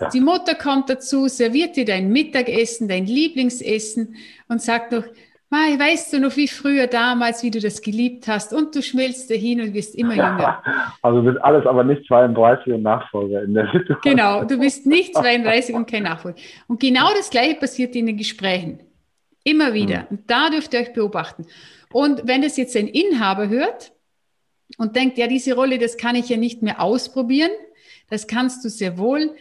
Ja. 0.00 0.08
Die 0.08 0.20
Mutter 0.20 0.54
kommt 0.54 0.88
dazu, 0.88 1.28
serviert 1.28 1.76
dir 1.76 1.84
dein 1.84 2.08
Mittagessen, 2.10 2.88
dein 2.88 3.04
Lieblingsessen 3.04 4.16
und 4.48 4.62
sagt 4.62 4.92
noch, 4.92 5.04
Mai, 5.50 5.78
weißt 5.78 6.14
du 6.14 6.20
noch, 6.20 6.36
wie 6.36 6.48
früher 6.48 6.88
damals, 6.88 7.44
wie 7.44 7.50
du 7.50 7.60
das 7.60 7.80
geliebt 7.80 8.26
hast 8.26 8.52
und 8.52 8.74
du 8.74 8.82
schmilzt 8.82 9.30
dahin 9.30 9.60
und 9.60 9.72
wirst 9.72 9.94
immer 9.94 10.14
jünger. 10.16 10.62
Also 11.02 11.20
du 11.20 11.30
bist 11.30 11.44
alles 11.44 11.64
aber 11.66 11.84
nicht 11.84 12.04
32 12.08 12.72
und 12.72 12.82
Nachfolger 12.82 13.42
in 13.42 13.54
der 13.54 13.66
Situation. 13.66 14.00
Genau, 14.02 14.44
du 14.44 14.58
bist 14.58 14.86
nicht 14.86 15.14
32 15.14 15.74
und 15.76 15.88
kein 15.88 16.04
Nachfolger. 16.04 16.38
Und 16.66 16.80
genau 16.80 17.08
das 17.16 17.30
Gleiche 17.30 17.56
passiert 17.56 17.94
in 17.94 18.06
den 18.06 18.16
Gesprächen. 18.16 18.80
Immer 19.44 19.74
wieder. 19.74 20.00
Hm. 20.00 20.06
Und 20.10 20.30
da 20.30 20.50
dürft 20.50 20.74
ihr 20.74 20.80
euch 20.80 20.92
beobachten. 20.92 21.46
Und 21.92 22.26
wenn 22.26 22.42
das 22.42 22.56
jetzt 22.56 22.76
ein 22.76 22.88
Inhaber 22.88 23.48
hört 23.48 23.92
und 24.78 24.96
denkt, 24.96 25.18
ja, 25.18 25.26
diese 25.26 25.54
Rolle, 25.54 25.78
das 25.78 25.96
kann 25.96 26.16
ich 26.16 26.28
ja 26.28 26.36
nicht 26.36 26.62
mehr 26.62 26.80
ausprobieren, 26.80 27.50
das 28.10 28.26
kannst 28.26 28.64
du 28.64 28.68
sehr 28.68 28.98
wohl, 28.98 29.36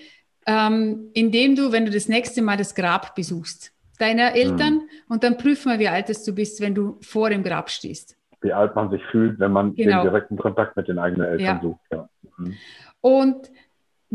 ähm, 0.46 1.10
indem 1.14 1.56
du, 1.56 1.72
wenn 1.72 1.86
du 1.86 1.92
das 1.92 2.10
nächste 2.10 2.42
Mal 2.42 2.58
das 2.58 2.76
Grab 2.76 3.16
besuchst, 3.16 3.72
deiner 3.98 4.36
Eltern 4.36 4.74
mhm. 4.74 4.90
und 5.08 5.24
dann 5.24 5.38
prüf 5.38 5.66
mal, 5.66 5.80
wie 5.80 5.88
alt 5.88 6.10
du 6.28 6.36
bist, 6.36 6.62
wenn 6.62 6.76
du 6.76 6.98
vor 7.02 7.30
dem 7.30 7.44
Grab 7.44 7.70
stehst. 7.70 8.18
Wie 8.42 8.52
alt 8.52 8.76
man 8.76 8.90
sich 8.90 9.02
fühlt, 9.10 9.40
wenn 9.40 9.52
man 9.52 9.74
genau. 9.74 10.04
den 10.04 10.12
direkten 10.12 10.38
Kontakt 10.38 10.76
mit 10.76 10.88
den 10.90 11.00
eigenen 11.00 11.28
Eltern 11.28 11.46
ja. 11.46 11.62
sucht. 11.62 11.82
Ja. 11.92 12.10
Mhm. 12.38 12.54
Und 13.00 13.52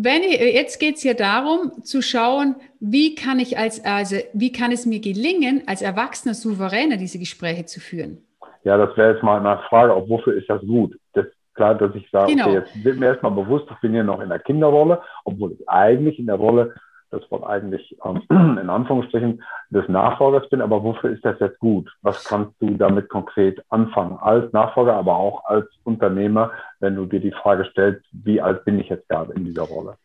wenn 0.01 0.23
ich, 0.23 0.39
jetzt 0.39 0.79
geht 0.79 0.97
es 0.97 1.03
ja 1.03 1.13
darum, 1.13 1.73
zu 1.83 2.03
schauen, 2.03 2.55
wie 2.79 3.17
kann 3.17 3.41
ich 3.41 3.59
als, 3.59 3.85
also 3.85 4.17
wie 4.33 4.53
kann 4.53 4.71
es 4.71 4.87
mir 4.87 5.01
gelingen, 5.01 5.63
als 5.67 5.83
erwachsener 5.83 6.35
Souveräner 6.35 6.97
diese 6.97 7.19
Gespräche 7.19 7.65
zu 7.65 7.81
führen? 7.81 8.19
Ja, 8.63 8.77
das 8.77 8.97
wäre 8.97 9.15
jetzt 9.15 9.25
mal 9.25 9.45
eine 9.45 9.61
Frage, 9.69 9.97
ob 9.97 10.09
wofür 10.09 10.37
ist 10.37 10.49
das 10.49 10.61
gut? 10.61 10.97
Das 11.15 11.27
ist 11.27 11.35
klar, 11.55 11.75
dass 11.75 11.93
ich 11.97 12.09
sage, 12.13 12.33
genau. 12.33 12.47
okay, 12.47 12.55
jetzt 12.59 12.85
wird 12.85 12.99
mir 12.99 13.07
erstmal 13.07 13.33
bewusst, 13.33 13.67
ich 13.73 13.81
bin 13.81 13.93
hier 13.93 14.05
noch 14.05 14.21
in 14.21 14.29
der 14.29 14.39
Kinderrolle, 14.39 15.03
obwohl 15.25 15.53
ich 15.53 15.69
eigentlich 15.69 16.21
in 16.21 16.27
der 16.27 16.37
Rolle, 16.37 16.75
das 17.11 17.29
Wort 17.31 17.45
eigentlich 17.45 17.97
ähm, 18.05 18.23
in 18.59 18.71
Anführungsstrichen, 18.71 19.43
des 19.71 19.89
Nachfolgers 19.89 20.49
bin, 20.49 20.61
aber 20.61 20.83
wofür 20.83 21.11
ist 21.11 21.25
das 21.25 21.39
jetzt 21.41 21.59
gut? 21.59 21.91
Was 22.03 22.25
kannst 22.25 22.53
du 22.61 22.71
damit 22.77 23.09
konkret 23.09 23.63
anfangen? 23.69 24.19
Als 24.19 24.53
Nachfolger, 24.53 24.95
aber 24.95 25.17
auch 25.17 25.45
als 25.45 25.67
Unternehmer, 25.85 26.53
wenn 26.81 26.97
du 26.97 27.07
dir 27.07 27.21
die 27.21 27.33
Frage 27.33 27.67
stellst, 27.71 28.05
wie 28.13 28.41
alt 28.41 28.65
bin 28.65 28.79
ich 28.79 28.89
jetzt 28.89 29.09
gerade 29.09 29.33
in 29.35 29.45
dieser 29.45 29.63
Rolle? 29.63 29.97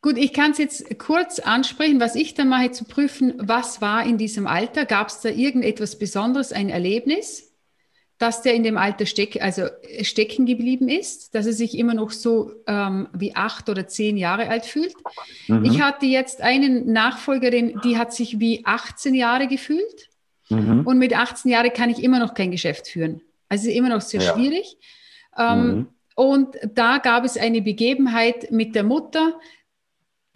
Gut, 0.00 0.16
ich 0.16 0.32
kann 0.32 0.52
es 0.52 0.58
jetzt 0.58 0.98
kurz 1.00 1.40
ansprechen, 1.40 2.00
was 2.00 2.14
ich 2.14 2.34
dann 2.34 2.48
mache, 2.48 2.70
zu 2.70 2.84
prüfen, 2.84 3.34
was 3.38 3.82
war 3.82 4.04
in 4.04 4.16
diesem 4.16 4.46
Alter? 4.46 4.86
Gab 4.86 5.08
es 5.08 5.20
da 5.20 5.28
irgendetwas 5.28 5.98
Besonderes, 5.98 6.52
ein 6.52 6.68
Erlebnis? 6.68 7.47
Dass 8.18 8.42
der 8.42 8.54
in 8.54 8.64
dem 8.64 8.76
Alter 8.76 9.06
steck, 9.06 9.40
also 9.40 9.66
stecken 10.02 10.44
geblieben 10.44 10.88
ist, 10.88 11.34
dass 11.34 11.46
er 11.46 11.52
sich 11.52 11.78
immer 11.78 11.94
noch 11.94 12.10
so 12.10 12.52
ähm, 12.66 13.08
wie 13.12 13.36
acht 13.36 13.68
oder 13.68 13.86
zehn 13.86 14.16
Jahre 14.16 14.48
alt 14.48 14.66
fühlt. 14.66 14.94
Mhm. 15.46 15.64
Ich 15.64 15.80
hatte 15.80 16.06
jetzt 16.06 16.40
eine 16.40 16.68
Nachfolgerin, 16.68 17.80
die 17.84 17.96
hat 17.96 18.12
sich 18.12 18.40
wie 18.40 18.62
18 18.64 19.14
Jahre 19.14 19.46
gefühlt. 19.46 20.08
Mhm. 20.48 20.80
Und 20.84 20.98
mit 20.98 21.16
18 21.16 21.50
Jahren 21.50 21.72
kann 21.72 21.90
ich 21.90 22.02
immer 22.02 22.18
noch 22.18 22.34
kein 22.34 22.50
Geschäft 22.50 22.88
führen. 22.88 23.20
Also 23.48 23.70
immer 23.70 23.88
noch 23.88 24.00
sehr 24.00 24.20
ja. 24.20 24.34
schwierig. 24.34 24.76
Ähm, 25.38 25.66
mhm. 25.66 25.88
Und 26.16 26.56
da 26.74 26.98
gab 26.98 27.24
es 27.24 27.36
eine 27.36 27.62
Begebenheit 27.62 28.50
mit 28.50 28.74
der 28.74 28.82
Mutter, 28.82 29.38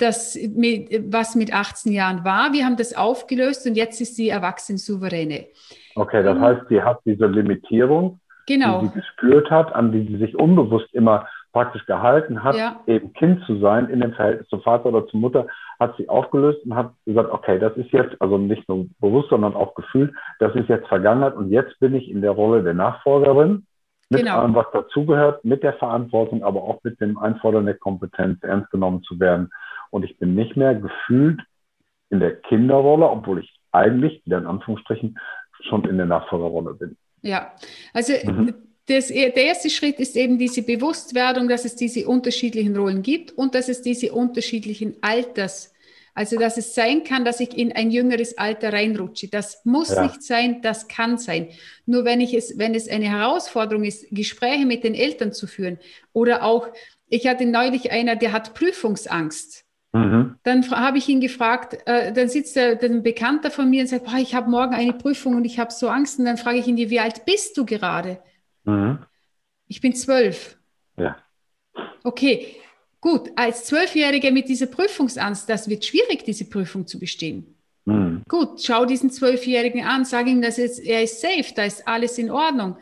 das 0.02 0.38
mit, 0.54 1.12
was 1.12 1.35
mit 1.35 1.54
18 1.54 1.92
Jahren 1.92 2.25
war. 2.25 2.52
Wir 2.52 2.64
haben 2.64 2.76
das 2.76 2.97
aufgelöst 2.97 3.66
und 3.66 3.76
jetzt 3.76 4.00
ist 4.00 4.16
sie 4.16 4.28
erwachsen 4.28 4.76
souveräne. 4.76 5.47
Okay, 5.94 6.23
das 6.23 6.37
mhm. 6.37 6.42
heißt, 6.42 6.61
sie 6.68 6.82
hat 6.82 7.00
diese 7.04 7.26
Limitierung, 7.26 8.21
genau. 8.47 8.80
die 8.80 8.87
sie 8.88 8.94
gespürt 8.94 9.50
hat, 9.50 9.75
an 9.75 9.92
die 9.92 10.06
sie 10.06 10.18
sich 10.18 10.37
unbewusst 10.37 10.92
immer 10.92 11.26
praktisch 11.52 11.85
gehalten 11.85 12.42
hat, 12.42 12.56
ja. 12.56 12.80
eben 12.87 13.12
Kind 13.12 13.44
zu 13.44 13.59
sein 13.59 13.88
in 13.90 14.00
dem 14.00 14.14
Verhältnis 14.14 14.49
zum 14.49 14.62
Vater 14.62 14.87
oder 14.87 15.06
zur 15.06 15.21
Mutter, 15.21 15.47
hat 15.78 15.94
sie 15.99 16.09
aufgelöst 16.09 16.64
und 16.64 16.75
hat 16.75 16.92
gesagt, 17.04 17.30
okay, 17.30 17.59
das 17.59 17.76
ist 17.76 17.90
jetzt, 17.92 18.21
also 18.21 18.38
nicht 18.38 18.66
nur 18.68 18.87
bewusst, 19.00 19.28
sondern 19.28 19.54
auch 19.54 19.75
gefühlt, 19.75 20.14
das 20.38 20.54
ist 20.54 20.68
jetzt 20.68 20.88
Vergangenheit 20.88 21.35
und 21.35 21.50
jetzt 21.50 21.78
bin 21.78 21.94
ich 21.94 22.11
in 22.11 22.23
der 22.23 22.30
Rolle 22.30 22.62
der 22.62 22.75
Nachfolgerin, 22.75 23.66
mit 24.12 24.21
genau. 24.21 24.40
allem, 24.40 24.54
was 24.54 24.66
dazugehört, 24.73 25.44
mit 25.44 25.62
der 25.62 25.73
Verantwortung, 25.75 26.42
aber 26.42 26.62
auch 26.62 26.80
mit 26.82 27.00
dem 27.00 27.18
Einfordern 27.18 27.66
der 27.66 27.75
Kompetenz, 27.75 28.42
ernst 28.42 28.71
genommen 28.71 29.02
zu 29.02 29.18
werden. 29.18 29.50
Und 29.92 30.04
ich 30.04 30.18
bin 30.18 30.34
nicht 30.34 30.56
mehr 30.56 30.75
gefühlt 30.75 31.42
in 32.08 32.18
der 32.18 32.37
Kinderrolle, 32.37 33.08
obwohl 33.08 33.40
ich 33.40 33.61
eigentlich, 33.72 34.25
wieder 34.25 34.38
in 34.38 34.46
Anführungsstrichen, 34.46 35.18
schon 35.68 35.84
in 35.84 35.99
der 35.99 36.06
Nachfolgerrolle 36.06 36.75
bin. 36.75 36.96
Ja, 37.20 37.52
also 37.92 38.12
mhm. 38.25 38.54
das, 38.87 39.08
der 39.08 39.37
erste 39.37 39.70
Schritt 39.70 40.00
ist 40.00 40.16
eben 40.16 40.38
diese 40.38 40.62
Bewusstwerdung, 40.62 41.46
dass 41.46 41.64
es 41.66 41.76
diese 41.76 42.08
unterschiedlichen 42.08 42.75
Rollen 42.75 43.02
gibt 43.02 43.32
und 43.32 43.54
dass 43.54 43.68
es 43.68 43.82
diese 43.82 44.12
unterschiedlichen 44.12 44.96
Alters, 45.02 45.75
also 46.14 46.38
dass 46.38 46.56
es 46.56 46.75
sein 46.75 47.04
kann, 47.04 47.25
dass 47.25 47.40
ich 47.40 47.56
in 47.56 47.72
ein 47.72 47.90
jüngeres 47.90 48.38
Alter 48.38 48.72
reinrutsche. 48.72 49.28
Das 49.28 49.62
muss 49.64 49.90
ja. 49.90 50.04
nicht 50.04 50.22
sein, 50.22 50.62
das 50.62 50.88
kann 50.88 51.18
sein. 51.18 51.49
Nur 51.84 52.06
wenn 52.06 52.20
ich 52.22 52.32
es, 52.32 52.58
wenn 52.58 52.75
es 52.75 52.88
eine 52.88 53.11
Herausforderung 53.11 53.84
ist, 53.84 54.06
Gespräche 54.11 54.64
mit 54.64 54.84
den 54.84 54.94
Eltern 54.94 55.32
zu 55.32 55.46
führen 55.46 55.78
oder 56.14 56.44
auch, 56.44 56.68
ich 57.08 57.26
hatte 57.26 57.44
neulich 57.44 57.92
einer, 57.92 58.16
der 58.16 58.32
hat 58.32 58.54
Prüfungsangst. 58.54 59.66
Mhm. 59.92 60.37
Dann 60.42 60.70
habe 60.70 60.99
ich 60.99 61.08
ihn 61.08 61.20
gefragt, 61.20 61.78
äh, 61.87 62.12
dann 62.12 62.28
sitzt 62.28 62.56
der, 62.56 62.82
ein 62.82 63.02
Bekannter 63.02 63.50
von 63.50 63.68
mir 63.68 63.82
und 63.82 63.88
sagt, 63.88 64.06
boah, 64.06 64.16
ich 64.18 64.34
habe 64.34 64.50
morgen 64.50 64.75
eine 64.75 64.94
Prüfung 64.94 65.37
und 65.37 65.44
ich 65.44 65.58
habe 65.58 65.70
so 65.70 65.88
Angst. 65.88 66.18
Und 66.18 66.25
dann 66.25 66.38
frage 66.38 66.58
ich 66.58 66.66
ihn, 66.66 66.76
wie 66.76 67.00
alt 67.00 67.25
bist 67.26 67.56
du 67.56 67.66
gerade? 67.66 68.18
Mhm. 68.64 68.99
Ich 69.66 69.80
bin 69.80 69.94
zwölf. 69.94 70.56
Ja. 70.96 71.16
Okay, 72.04 72.56
gut. 73.00 73.30
Als 73.37 73.66
Zwölfjähriger 73.66 74.30
mit 74.30 74.49
dieser 74.49 74.66
Prüfungsangst, 74.66 75.49
das 75.49 75.68
wird 75.68 75.84
schwierig, 75.84 76.25
diese 76.25 76.46
Prüfung 76.46 76.87
zu 76.87 76.99
bestehen. 76.99 77.54
Mhm. 77.84 78.22
Gut, 78.28 78.62
schau 78.62 78.87
diesen 78.87 79.11
Zwölfjährigen 79.11 79.84
an, 79.84 80.04
sag 80.04 80.26
ihm, 80.26 80.40
dass 80.40 80.58
er 80.58 81.02
ist 81.02 81.20
safe, 81.20 81.52
da 81.54 81.64
ist 81.64 81.87
alles 81.87 82.16
in 82.16 82.30
Ordnung 82.30 82.76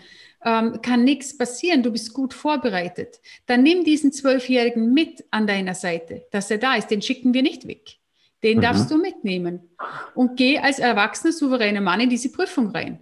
ähm, 0.44 0.80
kann 0.82 1.04
nichts 1.04 1.36
passieren, 1.36 1.82
du 1.82 1.92
bist 1.92 2.14
gut 2.14 2.34
vorbereitet. 2.34 3.20
Dann 3.46 3.62
nimm 3.62 3.84
diesen 3.84 4.12
Zwölfjährigen 4.12 4.92
mit 4.92 5.24
an 5.30 5.46
deiner 5.46 5.74
Seite, 5.74 6.26
dass 6.30 6.50
er 6.50 6.58
da 6.58 6.74
ist. 6.74 6.90
Den 6.90 7.02
schicken 7.02 7.34
wir 7.34 7.42
nicht 7.42 7.66
weg. 7.66 7.98
Den 8.42 8.58
mhm. 8.58 8.62
darfst 8.62 8.90
du 8.90 8.96
mitnehmen. 8.96 9.70
Und 10.14 10.36
geh 10.36 10.58
als 10.58 10.78
erwachsener, 10.78 11.32
souveräner 11.32 11.80
Mann 11.80 12.00
in 12.00 12.10
diese 12.10 12.32
Prüfung 12.32 12.70
rein. 12.70 13.00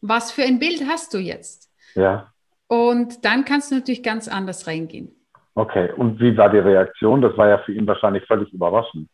Was 0.00 0.30
für 0.30 0.42
ein 0.42 0.60
Bild 0.60 0.86
hast 0.86 1.12
du 1.12 1.18
jetzt? 1.18 1.72
Ja. 1.94 2.32
Und 2.68 3.24
dann 3.24 3.44
kannst 3.44 3.70
du 3.70 3.76
natürlich 3.76 4.02
ganz 4.02 4.28
anders 4.28 4.66
reingehen. 4.66 5.10
Okay, 5.54 5.90
und 5.96 6.20
wie 6.20 6.36
war 6.36 6.50
die 6.50 6.58
Reaktion? 6.58 7.20
Das 7.20 7.36
war 7.36 7.48
ja 7.48 7.58
für 7.58 7.72
ihn 7.72 7.86
wahrscheinlich 7.86 8.24
völlig 8.26 8.52
überraschend. 8.52 9.08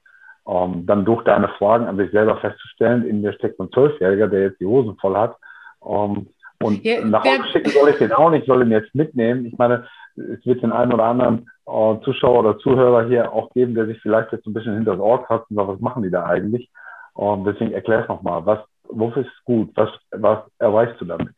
Um, 0.47 0.75
ähm, 0.75 0.87
dann 0.87 1.07
durch 1.07 1.25
deine 1.25 1.49
Fragen 1.57 1.87
an 1.87 1.97
sich 1.97 2.11
selber 2.11 2.37
festzustellen, 2.39 3.07
in 3.07 3.23
mir 3.23 3.33
steckt 3.33 3.59
ein 3.59 3.73
Zwölfjähriger, 3.73 4.29
der 4.29 4.43
jetzt 4.43 4.61
die 4.61 4.67
Hosen 4.67 4.95
voll 4.99 5.17
hat. 5.17 5.39
Um, 5.79 6.17
ähm, 6.17 6.34
und 6.64 6.83
ja, 6.83 7.04
nach 7.04 7.23
Hause 7.23 7.49
schicken 7.52 7.71
soll 7.71 7.90
ich 7.90 7.97
den 7.97 8.12
auch 8.12 8.30
nicht, 8.30 8.47
soll 8.47 8.62
ihn 8.62 8.71
jetzt 8.71 8.94
mitnehmen. 8.94 9.44
Ich 9.44 9.59
meine, 9.59 9.87
es 10.16 10.44
wird 10.47 10.62
den 10.62 10.73
einen 10.73 10.94
oder 10.94 11.04
anderen 11.04 11.50
äh, 11.66 12.02
Zuschauer 12.04 12.38
oder 12.38 12.59
Zuhörer 12.59 13.06
hier 13.06 13.33
auch 13.35 13.52
geben, 13.52 13.75
der 13.75 13.85
sich 13.85 14.00
vielleicht 14.00 14.33
jetzt 14.33 14.47
ein 14.47 14.54
bisschen 14.54 14.75
hinter 14.75 14.92
das 14.92 15.00
Ohr 15.00 15.26
kratzt 15.26 15.50
und 15.50 15.56
sagt, 15.56 15.68
was 15.68 15.80
machen 15.80 16.02
die 16.02 16.11
da 16.11 16.25
eigentlich? 16.25 16.71
Und 17.12 17.44
deswegen 17.44 17.73
erklär 17.73 18.00
es 18.00 18.09
nochmal, 18.09 18.47
was, 18.47 18.61
wofür 18.85 19.23
ist 19.23 19.28
es 19.28 19.44
gut? 19.44 19.73
Was, 19.75 19.90
was 20.11 20.38
erreichst 20.59 20.99
du 21.02 21.04
damit? 21.04 21.35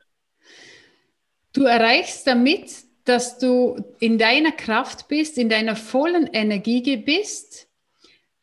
Du 1.53 1.65
erreichst 1.65 2.25
damit, 2.29 2.85
dass 3.05 3.39
du 3.39 3.77
in 3.99 4.19
deiner 4.19 4.53
Kraft 4.53 5.09
bist, 5.09 5.39
in 5.39 5.49
deiner 5.49 5.75
vollen 5.75 6.29
Energie 6.33 6.97
bist 6.99 7.69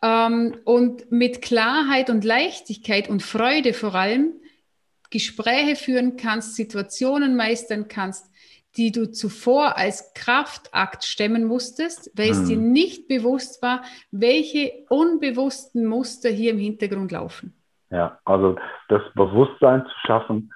ähm, 0.04 0.58
und 0.66 1.10
mit 1.14 1.42
Klarheit 1.42 2.10
und 2.10 2.26
Leichtigkeit 2.26 3.10
und 3.10 3.24
Freude 3.24 3.74
vor 3.74 3.96
allem 3.96 4.34
Gespräche 5.14 5.76
führen 5.76 6.18
kannst, 6.18 6.56
Situationen 6.56 7.36
meistern 7.38 7.88
kannst, 7.88 8.34
die 8.78 8.92
du 8.92 9.12
zuvor 9.12 9.78
als 9.78 10.14
Kraftakt 10.16 11.04
stemmen 11.04 11.46
musstest, 11.46 12.12
weil 12.18 12.32
es 12.32 12.48
dir 12.48 12.58
hm. 12.58 12.72
nicht 12.72 13.08
bewusst 13.08 13.62
war, 13.62 13.84
welche 14.12 14.72
unbewussten 14.90 15.86
Muster 15.86 16.30
hier 16.30 16.54
im 16.54 16.58
Hintergrund 16.58 17.12
laufen. 17.12 17.54
Ja, 17.92 18.18
also 18.26 18.56
das 18.90 19.04
Bewusstsein 19.14 19.84
zu 19.84 20.08
schaffen 20.08 20.52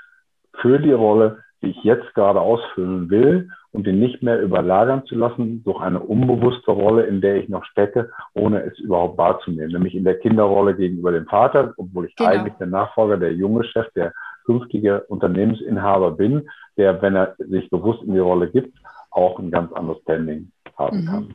für 0.60 0.80
die 0.80 0.92
Rolle, 0.92 1.44
die 1.62 1.70
ich 1.70 1.84
jetzt 1.84 2.12
gerade 2.16 2.42
ausfüllen 2.42 3.12
will 3.12 3.52
und 3.72 3.86
ihn 3.86 4.00
nicht 4.00 4.24
mehr 4.24 4.42
überlagern 4.42 5.06
zu 5.06 5.14
lassen 5.14 5.64
durch 5.64 5.80
eine 5.82 6.00
unbewusste 6.00 6.72
Rolle, 6.72 7.06
in 7.06 7.22
der 7.22 7.36
ich 7.36 7.50
noch 7.50 7.64
stecke, 7.66 8.10
ohne 8.34 8.64
es 8.64 8.80
überhaupt 8.80 9.20
wahrzunehmen. 9.20 9.72
Nämlich 9.72 9.94
in 9.94 10.04
der 10.04 10.18
Kinderrolle 10.18 10.76
gegenüber 10.76 11.12
dem 11.12 11.28
Vater, 11.28 11.76
obwohl 11.78 12.08
ich 12.08 12.16
genau. 12.16 12.32
eigentlich 12.32 12.56
der 12.56 12.68
Nachfolger, 12.68 13.18
der 13.18 13.34
junge 13.34 13.64
Chef, 13.66 13.86
der 13.94 14.14
künftige 14.48 15.04
Unternehmensinhaber 15.10 16.12
bin, 16.12 16.50
der, 16.78 17.00
wenn 17.02 17.16
er 17.16 17.36
sich 17.38 17.70
bewusst 17.70 18.02
in 18.04 18.14
die 18.14 18.20
Rolle 18.20 18.50
gibt, 18.50 18.76
auch 19.12 19.38
ein 19.38 19.52
ganz 19.52 19.72
anderes 19.74 20.02
Standing 20.02 20.52
haben 20.76 21.02
mhm. 21.02 21.06
kann. 21.06 21.34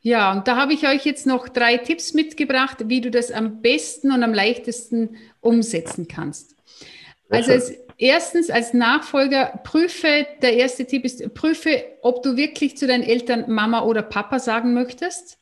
Ja, 0.00 0.32
und 0.32 0.46
da 0.46 0.56
habe 0.56 0.72
ich 0.72 0.86
euch 0.88 1.04
jetzt 1.04 1.26
noch 1.26 1.48
drei 1.48 1.76
Tipps 1.76 2.14
mitgebracht, 2.14 2.84
wie 2.86 3.00
du 3.00 3.10
das 3.10 3.32
am 3.32 3.60
besten 3.60 4.12
und 4.12 4.22
am 4.22 4.32
leichtesten 4.32 5.16
umsetzen 5.40 6.06
kannst. 6.08 6.56
Also 7.28 7.52
als 7.52 7.74
erstens 7.98 8.48
als 8.48 8.72
Nachfolger 8.72 9.60
prüfe, 9.64 10.26
der 10.40 10.54
erste 10.54 10.86
Tipp 10.86 11.04
ist, 11.04 11.34
prüfe, 11.34 11.84
ob 12.00 12.22
du 12.22 12.36
wirklich 12.36 12.76
zu 12.76 12.86
deinen 12.86 13.02
Eltern 13.02 13.50
Mama 13.52 13.82
oder 13.82 14.02
Papa 14.02 14.38
sagen 14.38 14.72
möchtest. 14.72 15.38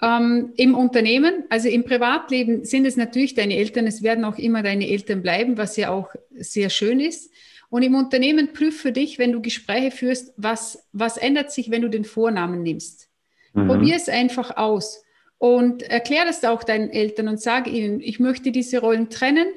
Ähm, 0.00 0.52
Im 0.56 0.74
Unternehmen, 0.74 1.44
also 1.48 1.68
im 1.68 1.84
Privatleben 1.84 2.64
sind 2.64 2.86
es 2.86 2.96
natürlich 2.96 3.34
deine 3.34 3.56
Eltern, 3.56 3.86
es 3.86 4.02
werden 4.02 4.24
auch 4.24 4.38
immer 4.38 4.62
deine 4.62 4.88
Eltern 4.88 5.22
bleiben, 5.22 5.58
was 5.58 5.76
ja 5.76 5.90
auch 5.90 6.10
sehr 6.30 6.70
schön 6.70 7.00
ist. 7.00 7.32
Und 7.70 7.82
im 7.82 7.94
Unternehmen 7.94 8.52
prüfe 8.52 8.78
für 8.78 8.92
dich, 8.92 9.18
wenn 9.18 9.32
du 9.32 9.42
Gespräche 9.42 9.90
führst, 9.90 10.32
was, 10.36 10.86
was 10.92 11.16
ändert 11.16 11.52
sich, 11.52 11.70
wenn 11.70 11.82
du 11.82 11.90
den 11.90 12.04
Vornamen 12.04 12.62
nimmst. 12.62 13.08
Mhm. 13.52 13.66
Probier 13.66 13.96
es 13.96 14.08
einfach 14.08 14.56
aus 14.56 15.02
und 15.38 15.82
erklär 15.82 16.24
das 16.24 16.44
auch 16.44 16.64
deinen 16.64 16.90
Eltern 16.90 17.28
und 17.28 17.40
sage 17.40 17.70
ihnen, 17.70 18.00
ich 18.00 18.18
möchte 18.18 18.50
diese 18.52 18.80
Rollen 18.80 19.10
trennen 19.10 19.48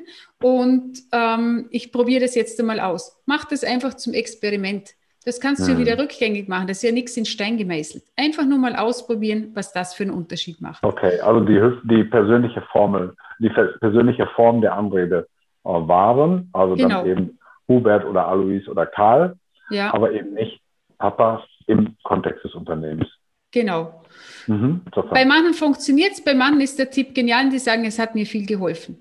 und 0.42 1.04
ähm, 1.12 1.68
ich 1.72 1.92
probiere 1.92 2.22
das 2.22 2.36
jetzt 2.36 2.60
einmal 2.60 2.80
aus. 2.80 3.18
Mach 3.26 3.46
das 3.46 3.64
einfach 3.64 3.96
zum 3.96 4.14
Experiment. 4.14 4.92
Das 5.24 5.40
kannst 5.40 5.68
du 5.68 5.74
mhm. 5.74 5.78
wieder 5.80 6.00
rückgängig 6.00 6.48
machen. 6.48 6.68
Das 6.68 6.78
ist 6.78 6.84
ja 6.84 6.92
nichts 6.92 7.16
in 7.16 7.26
Stein 7.26 7.58
gemeißelt. 7.58 8.04
Einfach 8.18 8.46
nur 8.46 8.58
mal 8.58 8.76
ausprobieren, 8.76 9.52
was 9.54 9.72
das 9.72 9.94
für 9.94 10.04
einen 10.04 10.14
Unterschied 10.14 10.62
macht. 10.62 10.84
Okay, 10.84 11.20
also 11.20 11.42
die, 11.42 11.62
die 11.84 12.04
persönliche 12.06 12.62
Formel, 12.72 13.14
die 13.40 13.50
persönliche 13.50 14.26
Form 14.36 14.62
der 14.62 14.74
Anrede 14.74 15.28
äh, 15.64 15.70
waren, 15.70 16.50
also 16.54 16.76
genau. 16.76 17.02
dann 17.02 17.06
eben 17.06 17.40
Hubert 17.68 18.04
oder 18.06 18.28
Alois 18.28 18.68
oder 18.68 18.86
Karl, 18.88 19.36
ja. 19.70 19.94
aber 19.94 20.12
eben 20.12 20.34
nicht 20.34 20.60
Papa 20.98 21.44
im 21.68 21.96
Kontext 22.04 22.44
des 22.44 22.56
Unternehmens. 22.56 23.08
Genau. 23.52 24.04
Mhm, 24.48 24.82
bei 25.12 25.26
manchen 25.26 25.54
funktioniert 25.54 26.14
es, 26.14 26.24
bei 26.24 26.34
manchen 26.34 26.62
ist 26.62 26.80
der 26.80 26.90
Tipp 26.90 27.14
genial 27.14 27.46
und 27.46 27.54
die 27.54 27.60
sagen, 27.60 27.86
es 27.86 28.00
hat 28.00 28.16
mir 28.16 28.26
viel 28.26 28.46
geholfen. 28.46 29.00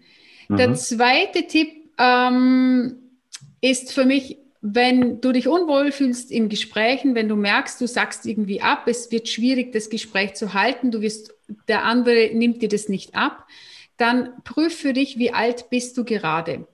Mhm. 0.49 0.57
Der 0.57 0.75
zweite 0.75 1.47
Tipp 1.47 1.69
ähm, 1.99 2.97
ist 3.61 3.93
für 3.93 4.05
mich, 4.05 4.39
wenn 4.63 5.21
du 5.21 5.33
dich 5.33 5.49
unwohl 5.49 5.91
fühlst 5.91 6.31
in 6.31 6.49
Gesprächen, 6.49 7.15
wenn 7.15 7.29
du 7.29 7.37
merkst, 7.37 7.81
du 7.81 7.87
sagst 7.87 8.27
irgendwie 8.27 8.61
ab, 8.61 8.87
es 8.87 9.11
wird 9.11 9.29
schwierig, 9.29 9.73
das 9.73 9.89
Gespräch 9.89 10.35
zu 10.35 10.53
halten, 10.53 10.91
du 10.91 11.01
wirst, 11.01 11.33
der 11.67 11.85
andere 11.85 12.31
nimmt 12.35 12.61
dir 12.61 12.69
das 12.69 12.89
nicht 12.89 13.15
ab, 13.15 13.47
dann 13.97 14.43
prüf 14.45 14.75
für 14.75 14.93
dich, 14.93 15.19
wie 15.19 15.33
alt 15.33 15.71
bist 15.71 15.97
du 15.97 16.05
gerade. 16.05 16.67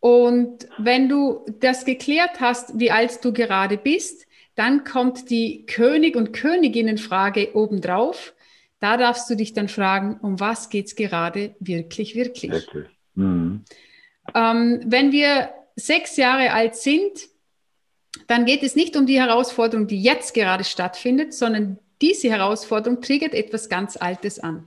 Und 0.00 0.68
wenn 0.76 1.08
du 1.08 1.46
das 1.60 1.86
geklärt 1.86 2.40
hast, 2.40 2.78
wie 2.78 2.90
alt 2.90 3.24
du 3.24 3.32
gerade 3.32 3.78
bist, 3.78 4.26
dann 4.54 4.84
kommt 4.84 5.30
die 5.30 5.64
König- 5.66 6.16
und 6.16 6.32
Königinnenfrage 6.32 7.54
obendrauf. 7.54 8.34
Da 8.80 8.98
darfst 8.98 9.30
du 9.30 9.34
dich 9.34 9.54
dann 9.54 9.68
fragen, 9.68 10.18
um 10.20 10.40
was 10.40 10.68
geht 10.68 10.86
es 10.86 10.94
gerade 10.94 11.54
wirklich, 11.58 12.14
wirklich? 12.14 12.52
Wirklich. 12.52 12.86
Mhm. 13.14 13.64
Ähm, 14.34 14.80
wenn 14.84 15.10
wir 15.10 15.50
sechs 15.76 16.16
Jahre 16.16 16.52
alt 16.52 16.76
sind, 16.76 17.28
dann 18.28 18.44
geht 18.44 18.62
es 18.62 18.76
nicht 18.76 18.96
um 18.96 19.06
die 19.06 19.20
Herausforderung, 19.20 19.86
die 19.86 20.02
jetzt 20.02 20.34
gerade 20.34 20.64
stattfindet, 20.64 21.34
sondern 21.34 21.78
diese 22.00 22.30
Herausforderung 22.30 23.00
triggert 23.00 23.34
etwas 23.34 23.68
ganz 23.68 23.96
Altes 23.96 24.38
an. 24.38 24.64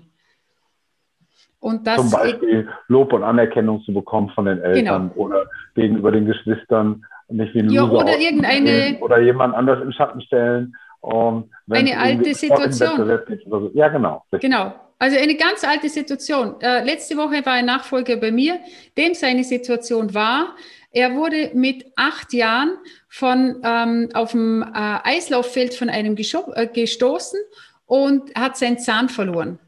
Und 1.59 1.87
das 1.87 1.97
Zum 1.97 2.11
Beispiel 2.11 2.69
Lob 2.87 3.13
und 3.13 3.23
Anerkennung 3.23 3.81
zu 3.83 3.93
bekommen 3.93 4.29
von 4.35 4.45
den 4.45 4.59
Eltern 4.59 5.09
genau. 5.09 5.25
oder 5.25 5.45
gegenüber 5.75 6.11
den 6.11 6.25
Geschwistern 6.25 7.03
nicht 7.29 7.53
wie 7.53 7.59
ein 7.59 7.69
ja, 7.69 7.81
Loser 7.81 8.03
oder 8.03 8.17
irgendeine 8.17 8.97
oder 9.01 9.19
jemand 9.19 9.55
anders 9.55 9.81
im 9.81 9.91
Schatten 9.91 10.21
stellen. 10.21 10.75
Um, 11.01 11.49
eine 11.69 11.97
alte 11.97 12.33
Situation. 12.33 13.19
So. 13.45 13.71
Ja, 13.73 13.87
genau. 13.89 14.23
Genau. 14.31 14.73
Also 14.99 15.17
eine 15.17 15.35
ganz 15.35 15.63
alte 15.63 15.89
Situation. 15.89 16.55
Äh, 16.59 16.83
letzte 16.83 17.17
Woche 17.17 17.45
war 17.45 17.53
ein 17.53 17.65
Nachfolger 17.65 18.17
bei 18.17 18.31
mir, 18.31 18.59
dem 18.97 19.13
seine 19.13 19.43
Situation 19.43 20.13
war, 20.13 20.55
er 20.97 21.13
wurde 21.13 21.51
mit 21.53 21.85
acht 21.95 22.33
Jahren 22.33 22.75
von, 23.07 23.61
ähm, 23.63 24.09
auf 24.15 24.31
dem 24.31 24.63
äh, 24.63 24.65
Eislauffeld 24.73 25.75
von 25.75 25.89
einem 25.91 26.17
äh, 26.17 26.67
gestoßen 26.67 27.39
und 27.85 28.33
hat 28.33 28.57
seinen 28.57 28.79
Zahn 28.79 29.07
verloren. 29.07 29.59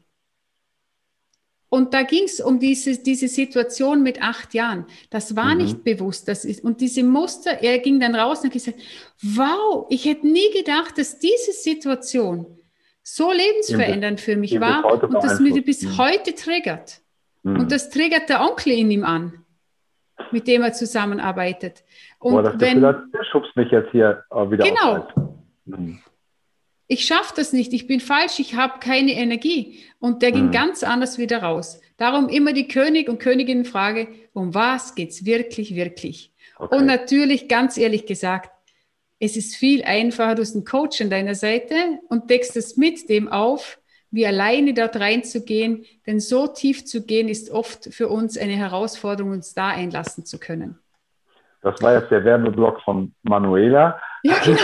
Und 1.68 1.94
da 1.94 2.02
ging 2.02 2.24
es 2.24 2.40
um 2.40 2.58
diese, 2.58 2.98
diese 2.98 3.28
Situation 3.28 4.02
mit 4.02 4.20
acht 4.20 4.54
Jahren. 4.54 4.86
Das 5.10 5.36
war 5.36 5.54
mhm. 5.54 5.62
nicht 5.62 5.84
bewusst. 5.84 6.26
Das 6.26 6.44
ist, 6.44 6.64
und 6.64 6.80
diese 6.80 7.04
Muster, 7.04 7.62
er 7.62 7.78
ging 7.78 8.00
dann 8.00 8.16
raus 8.16 8.40
und 8.40 8.46
hat 8.46 8.52
gesagt, 8.54 8.80
wow, 9.22 9.86
ich 9.88 10.06
hätte 10.06 10.26
nie 10.26 10.50
gedacht, 10.52 10.98
dass 10.98 11.20
diese 11.20 11.52
Situation 11.52 12.58
so 13.04 13.30
lebensverändernd 13.30 14.20
für 14.20 14.34
mich 14.34 14.60
war 14.60 14.84
und 14.84 15.14
das 15.14 15.38
mich 15.38 15.64
bis 15.64 15.82
mhm. 15.82 15.96
heute 15.96 16.34
triggert. 16.34 17.02
Mhm. 17.44 17.60
Und 17.60 17.70
das 17.70 17.88
triggert 17.88 18.28
der 18.28 18.40
Onkel 18.40 18.72
in 18.72 18.90
ihm 18.90 19.04
an, 19.04 19.39
mit 20.32 20.46
dem 20.46 20.62
er 20.62 20.72
zusammenarbeitet. 20.72 21.84
Und 22.18 22.32
Boah, 22.32 22.42
das 22.42 22.60
wenn, 22.60 22.80
Gefühl 22.80 23.10
der 23.12 23.24
schubst 23.24 23.56
mich 23.56 23.70
jetzt 23.70 23.90
hier 23.90 24.24
äh, 24.30 24.50
wieder 24.50 24.64
Genau. 24.64 25.08
Mhm 25.64 26.00
ich 26.90 27.04
schaffe 27.04 27.34
das 27.36 27.52
nicht, 27.52 27.72
ich 27.72 27.86
bin 27.86 28.00
falsch, 28.00 28.40
ich 28.40 28.56
habe 28.56 28.80
keine 28.80 29.12
Energie. 29.12 29.78
Und 30.00 30.22
der 30.22 30.32
ging 30.32 30.46
mhm. 30.46 30.50
ganz 30.50 30.82
anders 30.82 31.18
wieder 31.18 31.40
raus. 31.40 31.80
Darum 31.96 32.28
immer 32.28 32.52
die 32.52 32.66
König 32.66 33.08
und 33.08 33.20
Königin 33.20 33.64
Frage, 33.64 34.08
um 34.32 34.54
was 34.56 34.96
geht 34.96 35.10
es 35.10 35.24
wirklich, 35.24 35.76
wirklich? 35.76 36.32
Okay. 36.58 36.76
Und 36.76 36.86
natürlich, 36.86 37.46
ganz 37.46 37.78
ehrlich 37.78 38.06
gesagt, 38.06 38.50
es 39.20 39.36
ist 39.36 39.54
viel 39.54 39.84
einfacher, 39.84 40.34
du 40.34 40.42
hast 40.42 40.56
einen 40.56 40.64
Coach 40.64 41.00
an 41.00 41.10
deiner 41.10 41.36
Seite 41.36 41.76
und 42.08 42.28
deckst 42.28 42.56
es 42.56 42.76
mit 42.76 43.08
dem 43.08 43.28
auf, 43.28 43.79
wie 44.10 44.26
alleine 44.26 44.74
dort 44.74 44.96
reinzugehen. 44.96 45.84
Denn 46.06 46.20
so 46.20 46.46
tief 46.46 46.84
zu 46.84 47.06
gehen, 47.06 47.28
ist 47.28 47.50
oft 47.50 47.92
für 47.94 48.08
uns 48.08 48.36
eine 48.38 48.52
Herausforderung, 48.52 49.32
uns 49.32 49.54
da 49.54 49.68
einlassen 49.68 50.24
zu 50.24 50.38
können. 50.38 50.78
Das 51.62 51.80
war 51.82 51.94
jetzt 51.94 52.10
der 52.10 52.24
Werbeblock 52.24 52.80
von 52.82 53.12
Manuela. 53.22 54.00
Ja, 54.22 54.34
genau. 54.44 54.58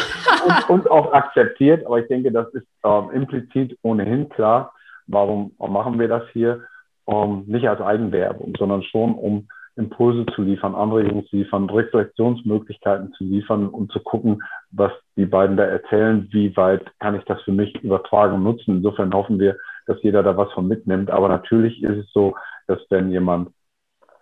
und, 0.46 0.70
und, 0.70 0.90
auch 0.90 1.12
akzeptiert, 1.12 1.84
aber 1.84 2.00
ich 2.00 2.08
denke, 2.08 2.32
das 2.32 2.48
ist 2.54 2.66
ähm, 2.84 3.10
implizit 3.12 3.78
ohnehin 3.82 4.28
klar. 4.28 4.72
Warum 5.06 5.54
machen 5.58 5.98
wir 5.98 6.08
das 6.08 6.22
hier? 6.32 6.64
Ähm, 7.06 7.44
nicht 7.46 7.68
als 7.68 7.80
Eigenwerbung, 7.80 8.54
sondern 8.58 8.82
schon, 8.82 9.14
um 9.14 9.48
Impulse 9.76 10.24
zu 10.34 10.42
liefern, 10.42 10.74
Anregungen 10.74 11.26
zu 11.26 11.36
liefern, 11.36 11.68
Reflexionsmöglichkeiten 11.68 13.12
zu 13.12 13.24
liefern 13.24 13.68
und 13.68 13.92
zu 13.92 14.00
gucken, 14.00 14.42
was 14.70 14.92
die 15.16 15.26
beiden 15.26 15.56
da 15.56 15.64
erzählen, 15.64 16.28
wie 16.32 16.56
weit 16.56 16.84
kann 16.98 17.14
ich 17.14 17.24
das 17.24 17.40
für 17.42 17.52
mich 17.52 17.74
übertragen 17.82 18.34
und 18.34 18.42
nutzen. 18.42 18.76
Insofern 18.78 19.12
hoffen 19.12 19.38
wir, 19.38 19.56
dass 19.86 20.02
jeder 20.02 20.22
da 20.22 20.36
was 20.36 20.52
von 20.52 20.66
mitnimmt. 20.66 21.10
Aber 21.10 21.28
natürlich 21.28 21.82
ist 21.82 21.98
es 21.98 22.12
so, 22.12 22.34
dass 22.66 22.80
wenn 22.90 23.10
jemand 23.10 23.50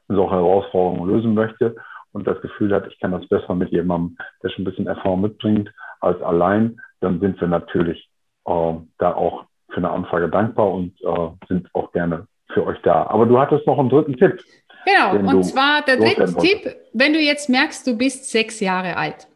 solche 0.08 0.34
Herausforderungen 0.34 1.10
lösen 1.10 1.34
möchte 1.34 1.76
und 2.12 2.26
das 2.26 2.40
Gefühl 2.40 2.74
hat, 2.74 2.86
ich 2.88 2.98
kann 3.00 3.12
das 3.12 3.26
besser 3.28 3.54
mit 3.54 3.70
jemandem, 3.70 4.16
der 4.42 4.50
schon 4.50 4.62
ein 4.62 4.66
bisschen 4.66 4.86
Erfahrung 4.86 5.22
mitbringt, 5.22 5.70
als 6.00 6.20
allein, 6.20 6.80
dann 7.00 7.20
sind 7.20 7.40
wir 7.40 7.48
natürlich 7.48 8.08
äh, 8.46 8.74
da 8.98 9.14
auch 9.14 9.44
für 9.70 9.78
eine 9.78 9.90
Anfrage 9.90 10.28
dankbar 10.28 10.70
und 10.72 11.00
äh, 11.02 11.46
sind 11.48 11.68
auch 11.74 11.92
gerne 11.92 12.26
für 12.52 12.66
euch 12.66 12.80
da. 12.82 13.06
Aber 13.06 13.26
du 13.26 13.38
hattest 13.38 13.66
noch 13.66 13.78
einen 13.78 13.88
dritten 13.88 14.16
Tipp. 14.16 14.40
Genau, 14.84 15.30
und 15.30 15.44
zwar 15.44 15.84
der 15.84 15.96
dritte 15.96 16.34
Tipp, 16.40 16.76
wenn 16.92 17.12
du 17.12 17.20
jetzt 17.20 17.48
merkst, 17.48 17.86
du 17.86 17.96
bist 17.96 18.30
sechs 18.30 18.60
Jahre 18.60 18.96
alt 18.96 19.28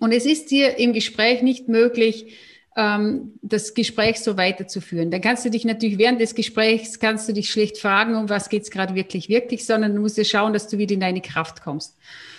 und 0.00 0.12
es 0.12 0.26
ist 0.26 0.50
dir 0.50 0.78
im 0.78 0.92
Gespräch 0.92 1.42
nicht 1.42 1.68
möglich, 1.68 2.36
ähm, 2.76 3.32
das 3.42 3.74
Gespräch 3.74 4.20
so 4.20 4.36
weiterzuführen. 4.36 5.10
Dann 5.10 5.20
kannst 5.20 5.44
du 5.44 5.50
dich 5.50 5.64
natürlich 5.64 5.98
während 5.98 6.20
des 6.20 6.34
Gesprächs, 6.34 6.98
kannst 6.98 7.28
du 7.28 7.32
dich 7.32 7.50
schlecht 7.50 7.78
fragen, 7.78 8.14
um 8.14 8.28
was 8.28 8.48
geht 8.48 8.62
es 8.62 8.70
gerade 8.70 8.94
wirklich, 8.94 9.28
wirklich, 9.28 9.64
sondern 9.64 9.94
du 9.94 10.00
musst 10.00 10.18
ja 10.18 10.24
schauen, 10.24 10.52
dass 10.52 10.68
du 10.68 10.76
wieder 10.76 10.94
in 10.94 11.00
deine 11.00 11.22
Kraft 11.22 11.62
kommst. 11.62 11.96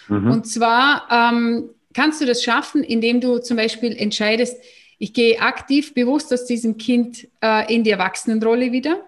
Mhm. 0.08 0.32
Und 0.32 0.48
zwar 0.48 1.08
ähm, 1.12 1.70
kannst 1.94 2.22
du 2.22 2.26
das 2.26 2.44
schaffen, 2.44 2.84
indem 2.84 3.20
du 3.20 3.40
zum 3.40 3.58
Beispiel 3.58 3.96
entscheidest, 3.96 4.58
ich 5.00 5.14
gehe 5.14 5.40
aktiv 5.40 5.94
bewusst 5.94 6.34
aus 6.34 6.46
diesem 6.46 6.78
Kind 6.78 7.28
äh, 7.42 7.74
in 7.74 7.84
die 7.84 7.92
Erwachsenenrolle 7.92 8.72
wieder 8.72 9.06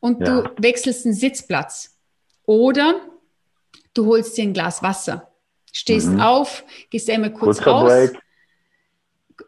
und 0.00 0.20
ja. 0.20 0.42
du 0.42 0.50
wechselst 0.58 1.04
den 1.04 1.14
Sitzplatz. 1.14 1.91
Oder 2.52 2.96
du 3.94 4.04
holst 4.04 4.36
dir 4.36 4.42
ein 4.42 4.52
Glas 4.52 4.82
Wasser, 4.82 5.28
stehst 5.72 6.12
mhm. 6.12 6.20
auf, 6.20 6.62
gehst 6.90 7.08
einmal 7.08 7.30
kurz 7.30 7.62
Kurzer 7.62 7.70
raus. 7.70 7.88
Break 7.88 8.22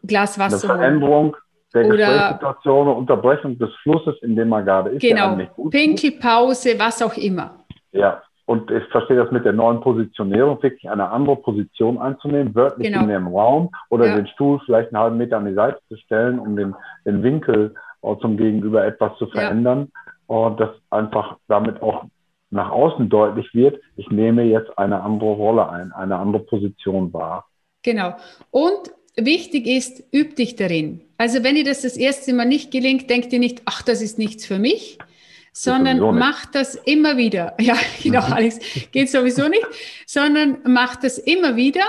Glas 0.01 0.39
Wasser. 0.39 0.71
Eine 0.71 0.79
Veränderung 0.79 1.37
der 1.71 1.83
Gesprächssituation, 1.83 2.87
Unterbrechung 2.87 3.59
des 3.59 3.69
Flusses, 3.83 4.15
in 4.23 4.35
dem 4.35 4.49
man 4.49 4.65
gerade 4.65 4.89
ist. 4.89 5.01
Genau, 5.01 5.37
Pinkelpause, 5.69 6.79
was 6.79 7.03
auch 7.03 7.15
immer. 7.15 7.63
Ja. 7.91 8.23
und 8.47 8.71
ich 8.71 8.83
verstehe 8.85 9.17
das 9.17 9.29
mit 9.29 9.45
der 9.45 9.53
neuen 9.53 9.81
Positionierung, 9.81 10.61
wirklich 10.63 10.89
eine 10.89 11.07
andere 11.07 11.35
Position 11.35 11.99
einzunehmen, 11.99 12.55
wörtlich 12.55 12.87
genau. 12.87 13.03
in 13.03 13.09
dem 13.09 13.27
Raum 13.27 13.69
oder 13.89 14.07
ja. 14.07 14.15
den 14.15 14.25
Stuhl 14.29 14.59
vielleicht 14.65 14.91
einen 14.91 15.03
halben 15.03 15.17
Meter 15.17 15.37
an 15.37 15.45
die 15.45 15.53
Seite 15.53 15.79
zu 15.89 15.95
stellen, 15.97 16.39
um 16.39 16.55
den, 16.55 16.73
den 17.05 17.21
Winkel 17.21 17.75
uh, 18.01 18.15
zum 18.15 18.35
Gegenüber 18.35 18.83
etwas 18.83 19.15
zu 19.19 19.27
verändern. 19.27 19.91
Ja. 19.93 20.01
Und 20.27 20.59
das 20.59 20.71
einfach 20.89 21.37
damit 21.47 21.83
auch 21.83 22.05
nach 22.55 22.71
außen 22.71 23.09
deutlich 23.09 23.53
wird, 23.53 23.81
ich 23.97 24.09
nehme 24.09 24.43
jetzt 24.43 24.77
eine 24.77 25.01
andere 25.01 25.33
Rolle 25.33 25.69
ein, 25.69 25.91
eine 25.91 26.15
andere 26.15 26.43
Position 26.43 27.13
wahr. 27.13 27.45
Genau. 27.83 28.15
Und 28.49 28.91
wichtig 29.17 29.67
ist, 29.67 30.03
üb 30.13 30.35
dich 30.37 30.55
darin. 30.55 31.01
Also 31.17 31.43
wenn 31.43 31.55
dir 31.55 31.65
das 31.65 31.81
das 31.81 31.97
erste 31.97 32.33
Mal 32.33 32.45
nicht 32.45 32.71
gelingt, 32.71 33.09
denk 33.09 33.29
dir 33.29 33.39
nicht, 33.39 33.61
ach, 33.65 33.81
das 33.81 34.01
ist 34.01 34.17
nichts 34.17 34.45
für 34.45 34.57
mich, 34.57 34.97
sondern 35.51 35.99
mach 35.99 36.45
das 36.45 36.75
immer 36.75 37.17
wieder. 37.17 37.55
Ja, 37.59 37.75
genau, 38.01 38.25
mhm. 38.25 38.33
Alex, 38.33 38.59
geht 38.91 39.09
sowieso 39.09 39.47
nicht, 39.49 39.67
sondern 40.07 40.59
mach 40.65 40.95
das 40.95 41.17
immer 41.17 41.57
wieder, 41.57 41.83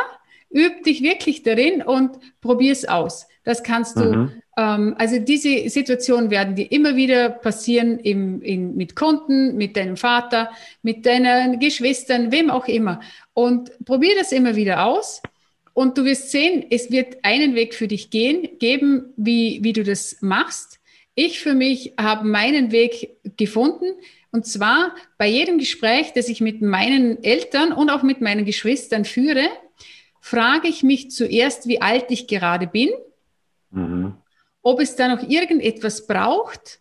üb 0.52 0.82
dich 0.82 1.00
wirklich 1.00 1.44
darin 1.44 1.82
und 1.82 2.18
probier 2.40 2.72
es 2.72 2.88
aus. 2.88 3.28
Das 3.46 3.62
kannst 3.62 3.96
du, 3.96 4.04
mhm. 4.04 4.42
ähm, 4.58 4.96
also 4.98 5.20
diese 5.20 5.68
Situationen 5.70 6.32
werden 6.32 6.56
dir 6.56 6.70
immer 6.72 6.96
wieder 6.96 7.30
passieren 7.30 8.00
im, 8.00 8.42
in, 8.42 8.76
mit 8.76 8.96
Kunden, 8.96 9.56
mit 9.56 9.76
deinem 9.76 9.96
Vater, 9.96 10.50
mit 10.82 11.06
deinen 11.06 11.60
Geschwistern, 11.60 12.32
wem 12.32 12.50
auch 12.50 12.66
immer. 12.66 13.00
Und 13.34 13.70
probier 13.84 14.16
das 14.18 14.32
immer 14.32 14.56
wieder 14.56 14.84
aus. 14.84 15.22
Und 15.74 15.96
du 15.96 16.04
wirst 16.04 16.32
sehen, 16.32 16.66
es 16.70 16.90
wird 16.90 17.18
einen 17.22 17.54
Weg 17.54 17.76
für 17.76 17.86
dich 17.86 18.10
gehen, 18.10 18.58
geben, 18.58 19.12
wie, 19.16 19.60
wie 19.62 19.72
du 19.72 19.84
das 19.84 20.16
machst. 20.22 20.80
Ich 21.14 21.38
für 21.38 21.54
mich 21.54 21.92
habe 21.96 22.26
meinen 22.26 22.72
Weg 22.72 23.10
gefunden. 23.36 23.94
Und 24.32 24.44
zwar 24.44 24.92
bei 25.18 25.28
jedem 25.28 25.58
Gespräch, 25.58 26.14
das 26.16 26.28
ich 26.28 26.40
mit 26.40 26.62
meinen 26.62 27.22
Eltern 27.22 27.72
und 27.72 27.90
auch 27.90 28.02
mit 28.02 28.20
meinen 28.20 28.44
Geschwistern 28.44 29.04
führe, 29.04 29.46
frage 30.20 30.66
ich 30.66 30.82
mich 30.82 31.12
zuerst, 31.12 31.68
wie 31.68 31.80
alt 31.80 32.06
ich 32.08 32.26
gerade 32.26 32.66
bin, 32.66 32.88
mhm. 33.70 34.14
ob 34.62 34.80
es 34.80 34.96
da 34.96 35.14
noch 35.14 35.22
irgendetwas 35.28 36.06
braucht. 36.06 36.80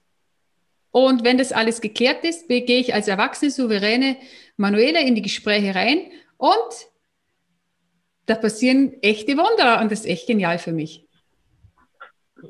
Und 0.91 1.25
wenn 1.25 1.37
das 1.37 1.51
alles 1.51 1.81
geklärt 1.81 2.23
ist, 2.23 2.47
gehe 2.47 2.79
ich 2.79 2.93
als 2.93 3.07
erwachsene, 3.07 3.51
souveräne 3.51 4.15
Manuela 4.55 4.99
in 4.99 5.15
die 5.15 5.21
Gespräche 5.21 5.75
rein 5.75 5.99
und 6.37 6.87
da 8.25 8.35
passieren 8.35 8.93
echte 9.01 9.33
Wunder 9.33 9.81
und 9.81 9.91
das 9.91 10.01
ist 10.01 10.09
echt 10.09 10.27
genial 10.27 10.57
für 10.57 10.71
mich. 10.71 11.05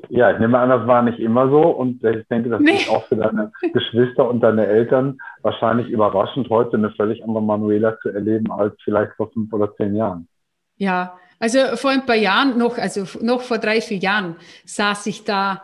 Ja, 0.08 0.30
ich 0.30 0.38
nehme 0.38 0.58
an, 0.58 0.68
das 0.68 0.86
war 0.86 1.02
nicht 1.02 1.18
immer 1.18 1.48
so 1.48 1.62
und 1.62 2.04
ich 2.04 2.26
denke, 2.28 2.50
das 2.50 2.60
nee. 2.60 2.72
ist 2.72 2.90
auch 2.90 3.06
für 3.06 3.16
deine 3.16 3.52
Geschwister 3.72 4.28
und 4.28 4.40
deine 4.40 4.66
Eltern 4.66 5.18
wahrscheinlich 5.42 5.88
überraschend, 5.88 6.50
heute 6.50 6.76
eine 6.76 6.90
völlig 6.90 7.22
andere 7.24 7.42
Manuela 7.42 7.98
zu 8.00 8.10
erleben 8.10 8.50
als 8.52 8.74
vielleicht 8.82 9.12
vor 9.14 9.30
fünf 9.30 9.52
oder 9.52 9.74
zehn 9.76 9.94
Jahren. 9.94 10.28
Ja, 10.76 11.16
also 11.38 11.76
vor 11.76 11.90
ein 11.90 12.06
paar 12.06 12.16
Jahren 12.16 12.58
noch, 12.58 12.78
also 12.78 13.06
noch 13.20 13.42
vor 13.42 13.58
drei, 13.58 13.80
vier 13.80 13.98
Jahren 13.98 14.36
saß 14.64 15.06
ich 15.06 15.24
da 15.24 15.62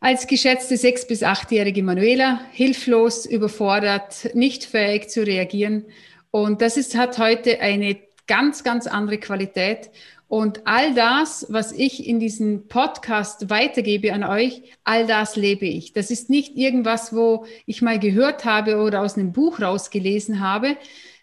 als 0.00 0.26
geschätzte 0.26 0.76
sechs- 0.76 1.06
bis 1.06 1.22
achtjährige 1.22 1.82
Manuela, 1.82 2.40
hilflos, 2.52 3.26
überfordert, 3.26 4.34
nicht 4.34 4.64
fähig 4.64 5.10
zu 5.10 5.26
reagieren. 5.26 5.86
Und 6.30 6.62
das 6.62 6.76
ist, 6.76 6.96
hat 6.96 7.18
heute 7.18 7.60
eine 7.60 7.98
ganz, 8.26 8.62
ganz 8.62 8.86
andere 8.86 9.18
Qualität. 9.18 9.90
Und 10.28 10.66
all 10.66 10.94
das, 10.94 11.46
was 11.48 11.72
ich 11.72 12.06
in 12.06 12.20
diesem 12.20 12.68
Podcast 12.68 13.48
weitergebe 13.48 14.12
an 14.12 14.22
euch, 14.22 14.62
all 14.84 15.06
das 15.06 15.36
lebe 15.36 15.64
ich. 15.64 15.94
Das 15.94 16.10
ist 16.10 16.28
nicht 16.28 16.54
irgendwas, 16.56 17.14
wo 17.14 17.46
ich 17.64 17.80
mal 17.80 17.98
gehört 17.98 18.44
habe 18.44 18.76
oder 18.76 19.00
aus 19.00 19.16
einem 19.16 19.32
Buch 19.32 19.60
rausgelesen 19.60 20.40
habe, 20.40 20.76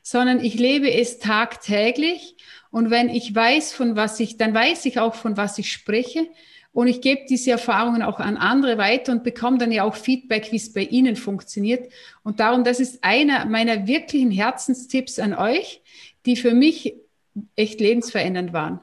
sondern 0.05 0.39
ich 0.39 0.53
lebe 0.59 0.93
es 0.93 1.17
tagtäglich. 1.17 2.37
Und 2.69 2.91
wenn 2.91 3.09
ich 3.09 3.33
weiß, 3.33 3.73
von 3.73 3.95
was 3.95 4.19
ich, 4.19 4.37
dann 4.37 4.53
weiß 4.53 4.85
ich 4.85 4.99
auch, 4.99 5.15
von 5.15 5.35
was 5.35 5.57
ich 5.57 5.71
spreche. 5.71 6.27
Und 6.71 6.85
ich 6.87 7.01
gebe 7.01 7.21
diese 7.27 7.49
Erfahrungen 7.49 8.03
auch 8.03 8.19
an 8.19 8.37
andere 8.37 8.77
weiter 8.77 9.13
und 9.13 9.23
bekomme 9.23 9.57
dann 9.57 9.71
ja 9.71 9.83
auch 9.83 9.95
Feedback, 9.95 10.51
wie 10.51 10.57
es 10.57 10.71
bei 10.71 10.81
Ihnen 10.81 11.15
funktioniert. 11.15 11.91
Und 12.23 12.39
darum, 12.39 12.63
das 12.63 12.79
ist 12.79 13.03
einer 13.03 13.45
meiner 13.45 13.87
wirklichen 13.87 14.29
Herzenstipps 14.29 15.17
an 15.17 15.33
euch, 15.33 15.81
die 16.27 16.35
für 16.35 16.53
mich 16.53 16.93
echt 17.55 17.79
lebensverändernd 17.79 18.53
waren. 18.53 18.81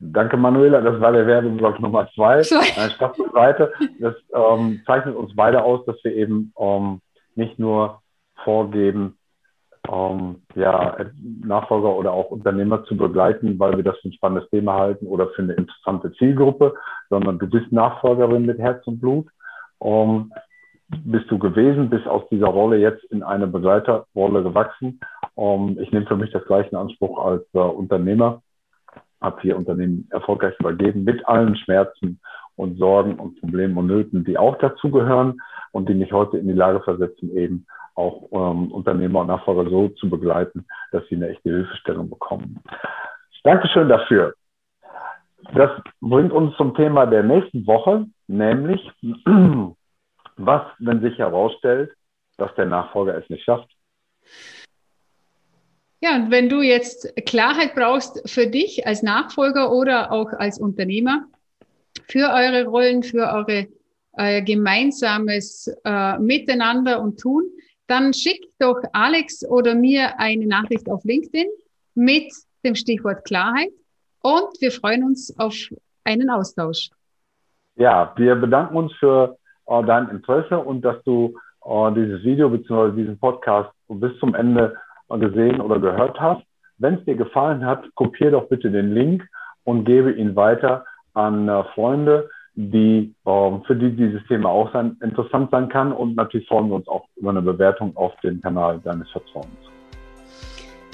Danke, 0.00 0.36
Manuela. 0.36 0.80
Das 0.80 1.00
war 1.00 1.12
der 1.12 1.28
Werbeblock 1.28 1.78
Nummer 1.78 2.10
zwei. 2.12 2.42
Spaß 2.42 2.92
Seite. 3.32 3.72
Das 4.00 4.14
ähm, 4.34 4.82
zeichnet 4.84 5.14
uns 5.14 5.36
beide 5.36 5.62
aus, 5.62 5.86
dass 5.86 6.02
wir 6.02 6.12
eben 6.12 6.52
ähm, 6.58 7.00
nicht 7.36 7.58
nur 7.60 8.02
vorgeben, 8.42 9.16
ähm, 9.90 10.42
ja, 10.54 10.96
Nachfolger 11.44 11.94
oder 11.94 12.12
auch 12.12 12.30
Unternehmer 12.30 12.84
zu 12.84 12.96
begleiten, 12.96 13.58
weil 13.58 13.76
wir 13.76 13.84
das 13.84 13.98
für 13.98 14.08
ein 14.08 14.12
spannendes 14.12 14.48
Thema 14.50 14.74
halten 14.74 15.06
oder 15.06 15.28
für 15.30 15.42
eine 15.42 15.54
interessante 15.54 16.12
Zielgruppe, 16.14 16.74
sondern 17.10 17.38
du 17.38 17.46
bist 17.46 17.70
Nachfolgerin 17.72 18.46
mit 18.46 18.58
Herz 18.58 18.86
und 18.86 19.00
Blut. 19.00 19.28
Ähm, 19.82 20.32
bist 20.88 21.30
du 21.30 21.38
gewesen, 21.38 21.90
bist 21.90 22.06
aus 22.06 22.28
dieser 22.30 22.46
Rolle 22.46 22.78
jetzt 22.78 23.04
in 23.04 23.22
eine 23.22 23.46
Begleiterrolle 23.46 24.42
gewachsen. 24.42 25.00
Ähm, 25.36 25.78
ich 25.80 25.90
nehme 25.92 26.06
für 26.06 26.16
mich 26.16 26.30
das 26.32 26.44
gleiche 26.44 26.70
in 26.70 26.76
Anspruch 26.76 27.18
als 27.24 27.44
äh, 27.54 27.58
Unternehmer 27.58 28.42
habe 29.20 29.40
vier 29.40 29.56
Unternehmen 29.56 30.08
erfolgreich 30.10 30.54
übergeben 30.58 31.04
mit 31.04 31.26
allen 31.26 31.56
Schmerzen 31.56 32.20
und 32.56 32.78
Sorgen 32.78 33.18
und 33.18 33.40
Problemen 33.40 33.76
und 33.76 33.86
Nöten, 33.86 34.24
die 34.24 34.38
auch 34.38 34.58
dazugehören 34.58 35.40
und 35.72 35.88
die 35.88 35.94
mich 35.94 36.12
heute 36.12 36.38
in 36.38 36.48
die 36.48 36.54
Lage 36.54 36.80
versetzen, 36.80 37.36
eben 37.36 37.66
auch 37.94 38.28
ähm, 38.32 38.72
Unternehmer 38.72 39.20
und 39.20 39.28
Nachfolger 39.28 39.70
so 39.70 39.88
zu 39.90 40.10
begleiten, 40.10 40.66
dass 40.92 41.06
sie 41.08 41.16
eine 41.16 41.30
echte 41.30 41.50
Hilfestellung 41.50 42.10
bekommen. 42.10 42.62
Dankeschön 43.44 43.88
dafür. 43.88 44.34
Das 45.54 45.70
bringt 46.00 46.32
uns 46.32 46.56
zum 46.56 46.74
Thema 46.74 47.06
der 47.06 47.22
nächsten 47.22 47.66
Woche, 47.66 48.06
nämlich 48.26 48.80
was, 50.36 50.62
wenn 50.78 51.00
sich 51.00 51.16
herausstellt, 51.18 51.92
dass 52.38 52.54
der 52.56 52.66
Nachfolger 52.66 53.16
es 53.16 53.28
nicht 53.30 53.44
schafft. 53.44 53.70
Ja, 56.00 56.16
und 56.16 56.30
wenn 56.30 56.48
du 56.48 56.60
jetzt 56.60 57.14
Klarheit 57.24 57.74
brauchst 57.74 58.28
für 58.28 58.46
dich 58.46 58.86
als 58.86 59.02
Nachfolger 59.02 59.72
oder 59.72 60.12
auch 60.12 60.32
als 60.32 60.58
Unternehmer, 60.58 61.26
für 62.08 62.32
eure 62.32 62.66
Rollen, 62.66 63.02
für 63.02 63.32
eure 63.32 63.66
äh, 64.16 64.42
gemeinsames 64.42 65.70
äh, 65.84 66.18
Miteinander 66.18 67.00
und 67.00 67.20
Tun, 67.20 67.44
dann 67.86 68.12
schickt 68.12 68.48
doch 68.58 68.80
Alex 68.92 69.44
oder 69.48 69.74
mir 69.74 70.18
eine 70.18 70.46
Nachricht 70.46 70.88
auf 70.90 71.04
LinkedIn 71.04 71.46
mit 71.94 72.32
dem 72.64 72.74
Stichwort 72.74 73.24
Klarheit 73.24 73.70
und 74.22 74.60
wir 74.60 74.72
freuen 74.72 75.04
uns 75.04 75.38
auf 75.38 75.54
einen 76.04 76.30
Austausch. 76.30 76.90
Ja, 77.76 78.12
wir 78.16 78.34
bedanken 78.36 78.76
uns 78.76 78.92
für 78.94 79.36
äh, 79.66 79.84
dein 79.84 80.08
Interesse 80.08 80.58
und 80.58 80.82
dass 80.82 81.02
du 81.04 81.38
äh, 81.64 81.92
dieses 81.92 82.22
Video 82.24 82.48
bzw. 82.48 82.96
diesen 82.96 83.18
Podcast 83.18 83.70
bis 83.88 84.18
zum 84.18 84.34
Ende 84.34 84.76
gesehen 85.08 85.60
oder 85.60 85.78
gehört 85.78 86.18
hast. 86.18 86.42
Wenn 86.78 86.94
es 86.94 87.04
dir 87.04 87.14
gefallen 87.14 87.64
hat, 87.64 87.84
kopiere 87.94 88.32
doch 88.32 88.48
bitte 88.48 88.70
den 88.70 88.92
Link 88.92 89.26
und 89.64 89.84
gebe 89.84 90.12
ihn 90.12 90.34
weiter 90.34 90.84
an 91.16 91.48
äh, 91.48 91.64
Freunde, 91.74 92.28
die, 92.54 93.14
äh, 93.24 93.50
für 93.66 93.76
die 93.76 93.90
dieses 93.90 94.24
Thema 94.28 94.50
auch 94.50 94.72
sein, 94.72 94.96
interessant 95.02 95.50
sein 95.50 95.68
kann. 95.68 95.92
Und 95.92 96.16
natürlich 96.16 96.46
freuen 96.48 96.68
wir 96.68 96.76
uns 96.76 96.88
auch 96.88 97.06
über 97.16 97.30
eine 97.30 97.42
Bewertung 97.42 97.96
auf 97.96 98.12
den 98.22 98.40
Kanal 98.40 98.80
deines 98.84 99.10
Vertrauens. 99.10 99.48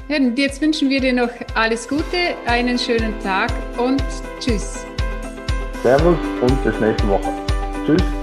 Ja, 0.08 0.16
und 0.16 0.36
jetzt 0.36 0.60
wünschen 0.60 0.90
wir 0.90 1.00
dir 1.00 1.12
noch 1.12 1.30
alles 1.54 1.88
Gute, 1.88 2.36
einen 2.46 2.78
schönen 2.78 3.18
Tag 3.20 3.50
und 3.78 4.02
tschüss. 4.40 4.84
Servus 5.82 6.18
und 6.40 6.64
bis 6.64 6.80
nächste 6.80 7.08
Woche. 7.08 7.30
Tschüss. 7.86 8.21